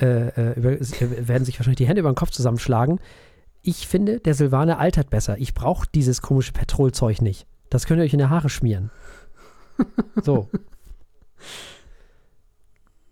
[0.00, 3.00] äh, äh, über, äh, werden sich wahrscheinlich die Hände über den Kopf zusammenschlagen.
[3.62, 5.38] Ich finde, der Silvaner altert besser.
[5.38, 7.46] Ich brauche dieses komische Petrolzeug nicht.
[7.70, 8.90] Das könnt ihr euch in die Haare schmieren.
[10.22, 10.48] So.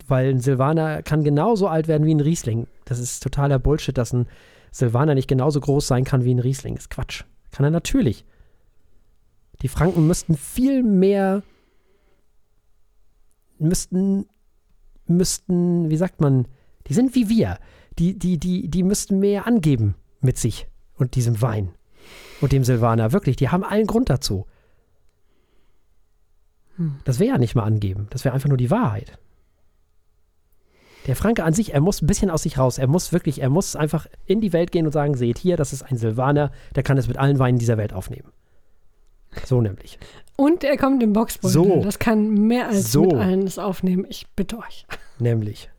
[0.06, 2.66] Weil ein Silvaner kann genauso alt werden wie ein Riesling.
[2.84, 4.26] Das ist totaler Bullshit, dass ein
[4.70, 6.74] Silvaner nicht genauso groß sein kann wie ein Riesling.
[6.74, 7.24] Das ist Quatsch.
[7.50, 8.24] Kann er natürlich.
[9.62, 11.42] Die Franken müssten viel mehr
[13.58, 14.26] müssten
[15.06, 16.46] müssten, wie sagt man,
[16.86, 17.58] die sind wie wir.
[17.98, 20.66] Die, die, die, die müssten mehr angeben mit sich
[20.96, 21.70] und diesem Wein
[22.40, 23.12] und dem Silvaner.
[23.12, 24.46] Wirklich, die haben allen Grund dazu.
[26.76, 26.96] Hm.
[27.04, 28.06] Das wäre ja nicht mal angeben.
[28.10, 29.18] Das wäre einfach nur die Wahrheit.
[31.06, 32.78] Der Franke an sich, er muss ein bisschen aus sich raus.
[32.78, 35.72] Er muss wirklich, er muss einfach in die Welt gehen und sagen, seht hier, das
[35.72, 38.30] ist ein Silvaner, der kann es mit allen Weinen dieser Welt aufnehmen.
[39.46, 39.98] So nämlich.
[40.36, 41.52] Und er kommt im Boxbeutel.
[41.52, 41.82] So.
[41.82, 43.04] Das kann mehr als So.
[43.04, 44.06] mit allen das aufnehmen.
[44.08, 44.86] Ich bitte euch.
[45.18, 45.70] Nämlich.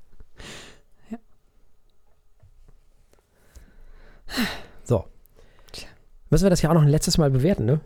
[4.83, 5.05] So.
[6.29, 7.79] Müssen wir das ja auch noch ein letztes Mal bewerten, ne?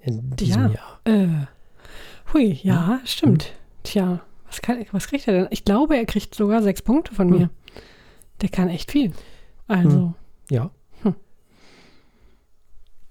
[0.00, 0.68] In diesem Ja.
[0.72, 1.00] Jahr.
[1.04, 1.46] Äh,
[2.32, 3.06] hui, ja, Hm.
[3.06, 3.52] stimmt.
[3.82, 5.48] Tja, was, kann, was kriegt er denn?
[5.50, 7.38] Ich glaube, er kriegt sogar sechs Punkte von Hm.
[7.38, 7.50] mir.
[8.40, 9.12] Der kann echt viel.
[9.68, 10.14] Also,
[10.50, 10.70] Ja.
[11.02, 11.14] Hm.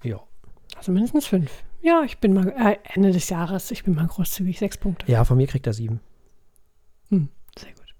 [0.02, 0.20] Ja.
[0.76, 1.50] also mindestens fünf.
[1.82, 5.10] Ja, ich bin mal, äh, Ende des Jahres, ich bin mal großzügig, sechs Punkte.
[5.10, 6.00] Ja, von mir kriegt er sieben.
[7.10, 7.94] Sehr gut.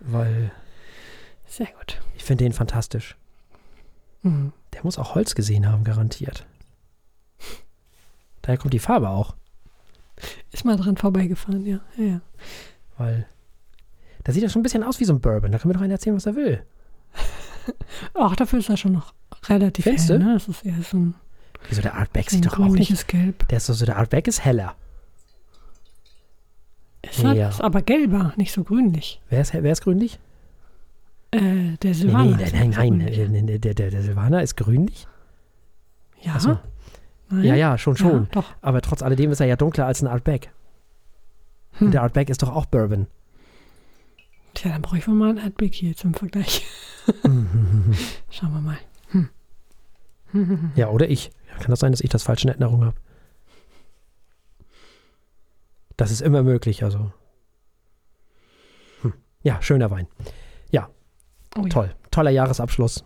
[0.00, 0.50] Weil
[1.46, 2.00] Sehr gut.
[2.16, 3.16] ich finde den fantastisch.
[4.22, 4.52] Mhm.
[4.72, 6.46] Der muss auch Holz gesehen haben, garantiert.
[8.42, 9.36] Daher kommt die Farbe auch.
[10.52, 11.80] Ist mal dran vorbeigefahren, ja.
[11.96, 12.20] ja, ja.
[12.98, 13.26] Weil.
[14.22, 15.52] Da sieht er schon ein bisschen aus wie so ein Bourbon.
[15.52, 16.64] Da kann mir doch einer erzählen, was er will.
[18.14, 19.12] Ach, dafür ist er schon noch
[19.48, 20.34] relativ Findest hell, ne?
[20.34, 21.14] Das ist eher so ein,
[21.68, 23.08] Wieso der Artback sieht doch auch nicht.
[23.08, 23.46] Gelb.
[23.48, 24.74] Der ist so, so der Artback ist heller.
[27.02, 27.34] Ist Ja.
[27.34, 27.60] das?
[27.60, 29.20] Aber gelber, nicht so grünlich.
[29.28, 30.18] Wer ist, wer ist grünlich?
[31.34, 32.36] Äh, der Nee, Silvaner.
[32.36, 33.18] nee, ist nein, nein, grünlich.
[33.28, 33.46] nein.
[33.46, 35.06] Der, der, der, der Silvaner ist grünlich?
[36.22, 36.58] Ja, so.
[37.30, 38.12] Ja, ja, schon, schon.
[38.24, 38.44] Ja, doch.
[38.60, 40.52] Aber trotz alledem ist er ja dunkler als ein Artback.
[41.72, 41.88] Hm.
[41.88, 43.08] Und der Artback ist doch auch Bourbon.
[44.54, 46.64] Tja, dann brauche ich wohl mal ein Adblick hier zum Vergleich.
[48.30, 48.78] Schauen wir mal.
[49.10, 49.28] Hm.
[50.76, 51.30] ja, oder ich.
[51.58, 52.96] Kann das sein, dass ich das falsche in Erinnerung habe?
[55.96, 57.12] Das ist immer möglich, also.
[59.02, 59.14] Hm.
[59.42, 60.06] Ja, schöner Wein.
[61.56, 61.68] Oh, ja.
[61.68, 61.94] Toll.
[62.10, 63.04] Toller Jahresabschluss.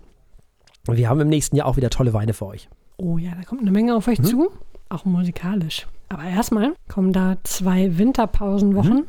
[0.86, 2.68] Und wir haben im nächsten Jahr auch wieder tolle Weine für euch.
[2.96, 4.24] Oh ja, da kommt eine Menge auf euch Hm?
[4.24, 4.50] zu,
[4.88, 5.86] auch musikalisch.
[6.08, 8.94] Aber erstmal kommen da zwei Winterpausenwochen.
[8.94, 9.06] Mhm.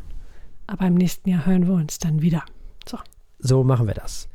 [0.68, 2.44] Aber im nächsten Jahr hören wir uns dann wieder.
[3.42, 4.28] So machen wir das.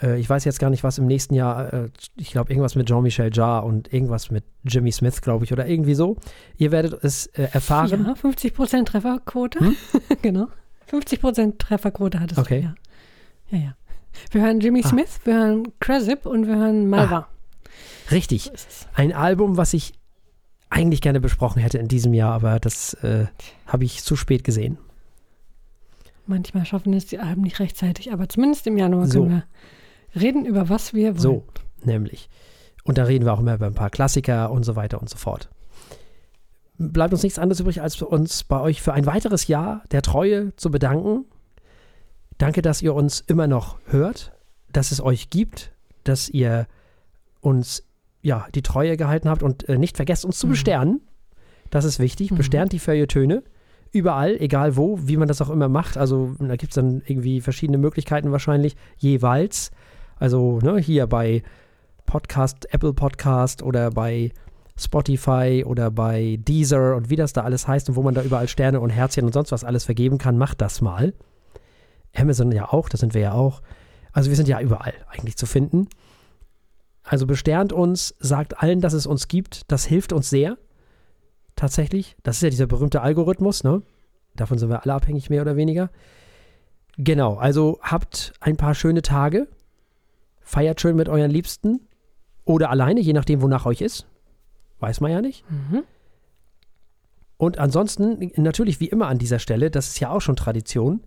[0.00, 2.86] Äh, ich weiß jetzt gar nicht, was im nächsten Jahr, äh, ich glaube, irgendwas mit
[2.86, 6.16] Jean-Michel Jarre und irgendwas mit Jimmy Smith, glaube ich, oder irgendwie so.
[6.56, 8.06] Ihr werdet es äh, erfahren.
[8.06, 9.58] Ja, 50% Trefferquote.
[9.58, 9.76] Hm?
[10.22, 10.46] genau.
[10.88, 12.60] 50% Trefferquote hattest Okay.
[12.60, 12.66] du,
[13.56, 13.58] ja.
[13.58, 13.74] Ja, ja.
[14.30, 14.88] Wir hören Jimmy Ah.
[14.88, 17.28] Smith, wir hören Cresip und wir hören Malva.
[18.10, 18.52] Richtig.
[18.52, 18.86] Ist es.
[18.94, 19.92] Ein Album, was ich
[20.70, 23.26] eigentlich gerne besprochen hätte in diesem Jahr, aber das äh,
[23.66, 24.78] habe ich zu spät gesehen.
[26.26, 29.22] Manchmal schaffen es die Alben nicht rechtzeitig, aber zumindest im Januar So.
[29.22, 29.42] können
[30.14, 31.18] wir reden über was wir wollen.
[31.18, 31.44] So,
[31.84, 32.28] nämlich.
[32.84, 35.16] Und da reden wir auch immer über ein paar Klassiker und so weiter und so
[35.16, 35.48] fort.
[36.78, 40.54] Bleibt uns nichts anderes übrig, als uns bei euch für ein weiteres Jahr der Treue
[40.56, 41.24] zu bedanken.
[42.38, 44.32] Danke, dass ihr uns immer noch hört,
[44.72, 45.72] dass es euch gibt,
[46.04, 46.66] dass ihr
[47.40, 47.82] uns
[48.22, 50.50] ja die Treue gehalten habt und äh, nicht vergesst, uns zu Mhm.
[50.50, 51.00] besternen.
[51.70, 52.30] Das ist wichtig.
[52.30, 52.36] Mhm.
[52.36, 53.42] Besternt die Feuilletöne.
[53.90, 55.96] Überall, egal wo, wie man das auch immer macht.
[55.96, 59.70] Also da gibt es dann irgendwie verschiedene Möglichkeiten wahrscheinlich jeweils.
[60.16, 61.42] Also ne, hier bei
[62.06, 64.30] Podcast, Apple Podcast oder bei
[64.78, 68.48] Spotify oder bei Deezer und wie das da alles heißt und wo man da überall
[68.48, 71.14] Sterne und Herzchen und sonst was alles vergeben kann, macht das mal.
[72.18, 73.62] Amazon ja auch, das sind wir ja auch.
[74.12, 75.88] Also wir sind ja überall eigentlich zu finden.
[77.02, 79.70] Also besternt uns, sagt allen, dass es uns gibt.
[79.70, 80.58] Das hilft uns sehr.
[81.56, 82.16] Tatsächlich.
[82.22, 83.82] Das ist ja dieser berühmte Algorithmus, ne?
[84.36, 85.90] Davon sind wir alle abhängig, mehr oder weniger.
[86.96, 89.48] Genau, also habt ein paar schöne Tage.
[90.42, 91.80] Feiert schön mit euren Liebsten.
[92.44, 94.06] Oder alleine, je nachdem, wonach euch ist.
[94.80, 95.44] Weiß man ja nicht.
[95.50, 95.82] Mhm.
[97.36, 101.00] Und ansonsten, natürlich wie immer an dieser Stelle, das ist ja auch schon Tradition,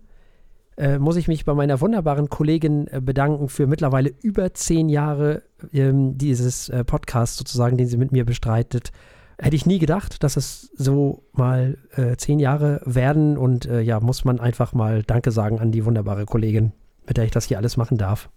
[0.76, 5.42] äh, muss ich mich bei meiner wunderbaren Kollegin äh, bedanken für mittlerweile über zehn Jahre
[5.72, 8.92] ähm, dieses äh, Podcast sozusagen, den sie mit mir bestreitet.
[9.38, 14.00] Hätte ich nie gedacht, dass es so mal äh, zehn Jahre werden und äh, ja,
[14.00, 16.72] muss man einfach mal Danke sagen an die wunderbare Kollegin,
[17.06, 18.30] mit der ich das hier alles machen darf.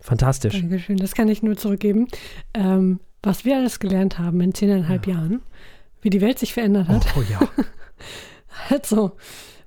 [0.00, 0.60] Fantastisch.
[0.60, 2.08] Dankeschön, das kann ich nur zurückgeben.
[2.54, 5.14] Ähm, was wir alles gelernt haben in zehneinhalb Ja.
[5.14, 5.42] Jahren,
[6.02, 7.06] wie die Welt sich verändert hat.
[7.16, 7.40] Oh, oh ja.
[8.70, 9.12] Also,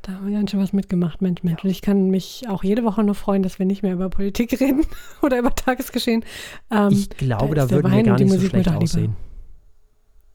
[0.01, 1.63] da haben wir ganz schön was mitgemacht, Mensch, Mensch.
[1.63, 4.51] Und ich kann mich auch jede Woche nur freuen, dass wir nicht mehr über Politik
[4.59, 4.85] reden
[5.21, 6.23] oder über Tagesgeschehen.
[6.71, 9.15] Ähm, Ich glaube, da, der würden wir gar nicht so schlecht da aussehen.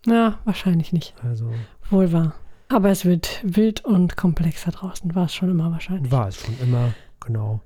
[0.07, 1.15] na, wahrscheinlich nicht.
[1.23, 1.51] Also
[1.91, 2.35] Wohl wahr.
[2.69, 5.15] Aber es wird wild und komplexer draußen.
[5.15, 6.11] War es schon immer wahrscheinlich.
[6.11, 7.61] war es schon immer, genau.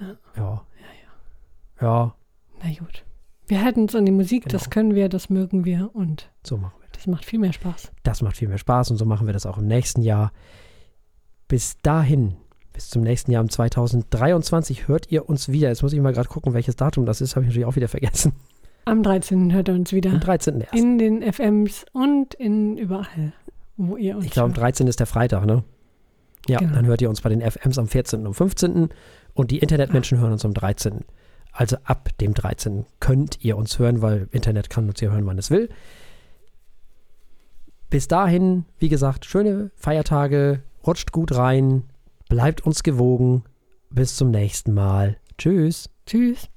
[0.00, 0.16] Ja.
[0.36, 0.64] Ja.
[1.80, 2.14] Ja,
[2.62, 3.04] Na gut.
[3.46, 4.74] Wir halten uns an die Musik, das Genau.
[4.74, 6.98] können wir, das mögen wir und so machen wir das.
[6.98, 7.90] das macht viel mehr Spaß.
[8.02, 10.30] Das macht viel mehr Spaß und so machen wir das auch im nächsten Jahr.
[11.50, 12.36] Bis dahin,
[12.72, 15.68] bis zum nächsten Jahr im 2023 hört ihr uns wieder.
[15.68, 17.88] Jetzt muss ich mal gerade gucken, welches Datum das ist, habe ich natürlich auch wieder
[17.88, 18.32] vergessen.
[18.84, 19.52] Am 13.
[19.52, 20.74] hört er uns wieder Am 13.01.
[20.76, 23.32] in den FMs und in überall,
[23.76, 24.62] wo ihr uns Ich glaube, am hört.
[24.78, 24.86] 13.
[24.86, 25.64] ist der Freitag, ne?
[26.48, 26.74] Ja, Genau.
[26.74, 28.26] dann hört ihr uns bei den FMs am 14.
[28.28, 28.88] und 15.
[29.34, 31.04] Und die Internetmenschen hören uns am 13.
[31.52, 32.86] Also ab dem 13.
[33.00, 35.68] könnt ihr uns hören, weil Internet kann uns ja hören, wann es will.
[37.90, 41.84] Bis dahin, wie gesagt, schöne Feiertage, rutscht gut rein,
[42.28, 43.44] bleibt uns gewogen.
[43.90, 45.16] Bis zum nächsten Mal.
[45.38, 45.88] Tschüss.
[46.06, 46.50] Tschüss.